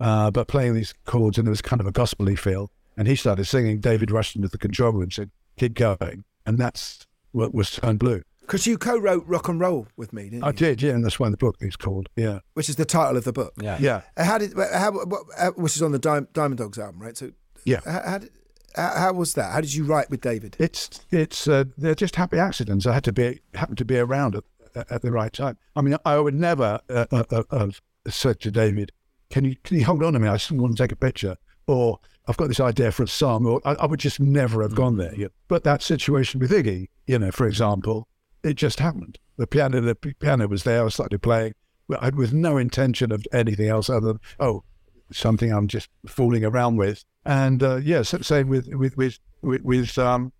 [0.00, 2.70] uh, but playing these chords, and there was kind of a gospely feel.
[2.96, 3.80] And he started singing.
[3.80, 7.96] David rushed into the control room and said, "Keep going," and that's what was Turn
[7.98, 8.22] Blue.
[8.40, 10.48] Because you co-wrote rock and roll with me, didn't you?
[10.48, 12.08] I did, yeah, and that's why the book is called.
[12.16, 13.52] Yeah, Which is the title of the book.
[13.60, 13.76] Yeah.
[13.80, 14.02] Yeah.
[14.16, 14.54] Uh, How did?
[14.72, 14.92] How?
[14.92, 17.16] What, uh, which is on the Diamond, Diamond Dogs album, right?
[17.16, 17.32] So.
[17.64, 17.80] Yeah.
[17.84, 18.30] How, how did?
[18.76, 19.52] How, how was that?
[19.52, 20.56] How did you write with David?
[20.58, 22.86] It's it's uh, they're just happy accidents.
[22.86, 24.44] I had to be happen to be around at,
[24.90, 25.56] at the right time.
[25.74, 28.92] I mean, I would never uh, uh, uh, have said to David,
[29.30, 30.28] "Can you can you hold on to me?
[30.28, 31.98] I just want to take a picture," or
[32.28, 34.96] "I've got this idea for a song," or I, I would just never have gone
[34.96, 35.14] there.
[35.14, 35.28] Yeah.
[35.48, 38.08] But that situation with Iggy, you know, for example,
[38.42, 39.18] it just happened.
[39.36, 40.84] The piano the piano was there.
[40.84, 41.54] I started playing
[41.98, 44.64] I- with no intention of anything else other than oh,
[45.12, 47.04] something I'm just fooling around with.
[47.24, 50.32] And uh, yeah, same with with with with, with um,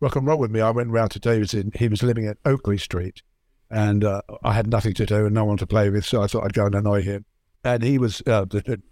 [0.00, 0.60] rock and roll with me.
[0.60, 1.54] I went round to David's.
[1.54, 3.22] In, he was living at Oakley Street,
[3.70, 6.26] and uh, I had nothing to do and no one to play with, so I
[6.26, 7.24] thought I'd go and annoy him.
[7.62, 8.44] And he was, uh,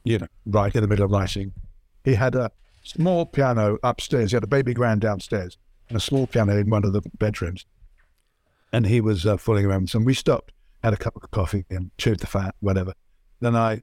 [0.04, 1.52] you know, right in the middle of writing.
[2.04, 2.50] He had a
[2.82, 4.30] small piano upstairs.
[4.30, 5.58] He had a baby grand downstairs
[5.88, 7.66] and a small piano in one of the bedrooms.
[8.72, 9.90] And he was uh, fooling around.
[9.90, 10.52] So we stopped,
[10.82, 12.94] had a cup of coffee, and chewed the fat, whatever.
[13.40, 13.82] Then I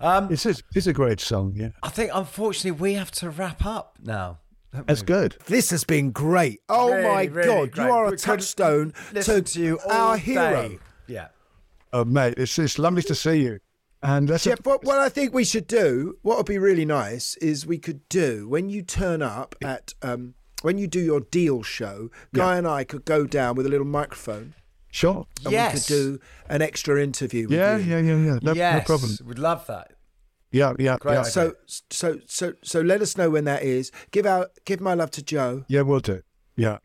[0.00, 0.16] Yeah.
[0.16, 1.70] Um, it's, a, it's a great song, yeah.
[1.82, 4.38] I think, unfortunately, we have to wrap up now.
[4.72, 5.36] That's good.
[5.46, 6.60] This has been great.
[6.68, 7.84] Oh Really, my really God, great.
[7.86, 10.22] you are a could touchstone listen to, to you our day.
[10.22, 10.78] hero.
[11.08, 11.28] Yeah.
[11.92, 13.58] Oh, mate, it's, it's lovely to see you.
[14.02, 17.36] And that's Geoff, what, what I think we should do, what would be really nice,
[17.38, 21.62] is we could do when you turn up at um, when you do your deal
[21.62, 22.10] show.
[22.32, 24.54] Guy and I could go down with a little microphone.
[24.90, 25.26] Sure.
[25.44, 25.74] And Yes.
[25.74, 27.48] we could do an extra interview.
[27.48, 27.84] With yeah, you.
[27.90, 28.38] yeah, yeah, yeah.
[28.42, 29.16] No, yes, no problem.
[29.26, 29.92] We'd love that.
[30.52, 31.22] Yeah, yeah, Great yeah.
[31.22, 31.54] So,
[31.90, 33.92] so, so, so, let us know when that is.
[34.10, 36.22] Give out, give my love to Joe, Yeah, we'll do.
[36.56, 36.78] Yeah.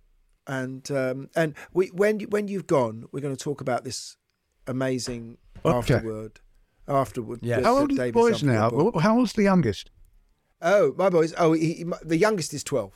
[0.45, 4.17] and um, and we when you- when you've gone, we're going to talk about this
[4.67, 5.75] amazing Okay.
[5.95, 6.39] afterward.
[6.87, 7.61] Afterward, Yeah.
[7.63, 8.69] How old are the boys now?
[8.69, 9.01] book.
[9.01, 9.89] How old's the youngest?
[10.61, 11.33] Oh, my boys.
[11.37, 12.91] Oh, he, he- the youngest is 12.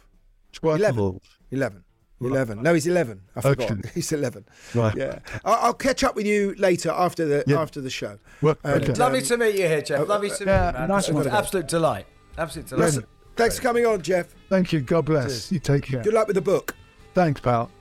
[0.53, 0.79] Twelve.
[0.79, 1.19] 11.
[1.49, 1.83] 11.
[2.21, 2.61] 11.
[2.61, 3.21] No, he's 11.
[3.35, 3.71] I forgot.
[3.71, 3.89] Okay.
[3.95, 4.45] He's 11.
[4.75, 4.95] Right.
[4.95, 5.19] Yeah.
[5.45, 7.61] I'll, I'll catch up with you later after the Yeah.
[7.61, 8.19] after the show.
[8.41, 8.93] Well, And, okay.
[8.93, 10.07] Lovely um, to meet you here, Geoff.
[10.07, 10.89] Lovely to yeah, meet you, man.
[10.89, 11.27] nice one.
[11.27, 12.05] absolute delight.
[12.37, 12.85] Absolute delight.
[12.85, 13.05] listen,
[13.35, 14.27] thanks for coming on, Geoff.
[14.49, 14.81] Thank you.
[14.81, 15.51] God bless.
[15.51, 16.03] You take care.
[16.03, 16.75] Good luck with the book.
[17.13, 17.71] Thanks, pal.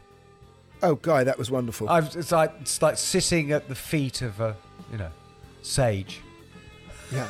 [0.83, 1.89] Oh, Guy, that was wonderful.
[1.89, 4.57] I've, it's like it's like sitting at the feet of a,
[4.93, 5.11] you know,
[5.63, 6.21] sage.
[7.13, 7.27] Yeah,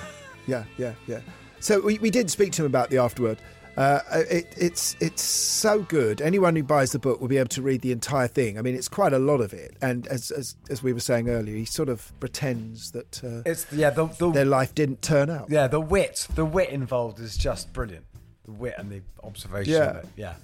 [0.47, 1.21] yeah, yeah, yeah.
[1.61, 3.39] So we, we did speak to him about the afterword.
[3.79, 6.21] Uh, it, it's it's so good.
[6.21, 8.59] Anyone who buys the book will be able to read the entire thing.
[8.59, 9.77] I mean, it's quite a lot of it.
[9.81, 13.73] And as as, as we were saying earlier, he sort of pretends that uh, It's
[13.73, 15.49] yeah the the their life didn't turn out.
[15.49, 18.05] yeah the wit the wit involved is just brilliant.
[18.47, 19.73] The wit and the observation.
[19.75, 20.03] Yeah.
[20.17, 20.35] Yeah.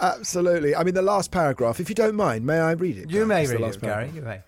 [0.00, 0.74] Absolutely.
[0.74, 3.10] I mean, the last paragraph, if you don't mind, may I read it?
[3.10, 4.10] You may read it, Gary.
[4.14, 4.40] You may.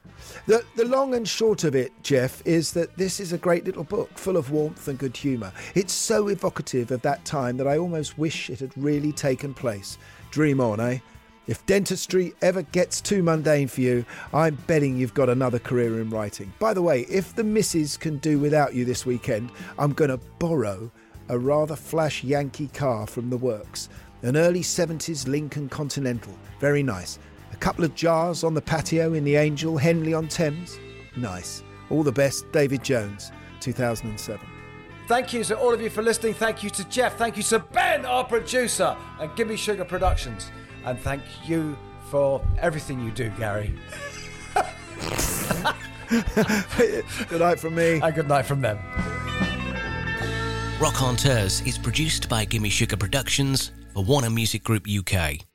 [0.47, 3.85] The, the long and short of it, Geoff, is that this is a great little
[3.85, 5.53] book full of warmth and good humour.
[5.75, 9.99] It's so evocative of that time that I almost wish it had really taken place.
[10.31, 10.99] Dream on, eh?
[11.47, 16.09] If dentistry ever gets too mundane for you, I'm betting you've got another career in
[16.09, 16.53] writing.
[16.59, 20.21] By the way, if the missus can do without you this weekend, I'm going to
[20.39, 20.91] borrow
[21.29, 23.89] a rather flash Yankee car from the works.
[24.25, 26.33] An early 70s Lincoln Continental.
[26.59, 27.19] Very nice.
[27.53, 30.79] A couple of jars on the patio in the Angel, Henley on Thames.
[31.15, 31.63] Nice.
[31.91, 34.41] All the best, David Jones, 2007.
[35.09, 36.33] Thank you to all of you for listening.
[36.33, 37.19] Thank you to Geoff.
[37.19, 40.51] Thank you to Ben, our producer, and Gimme Sugar Productions.
[40.87, 41.77] And thank you
[42.09, 43.75] for everything you do, Gary.
[47.29, 48.01] good night from me.
[48.01, 48.79] And good night from them.
[50.79, 55.47] Rockonteurs is produced by Gimme Sugar Productions for Warner Music Group UK.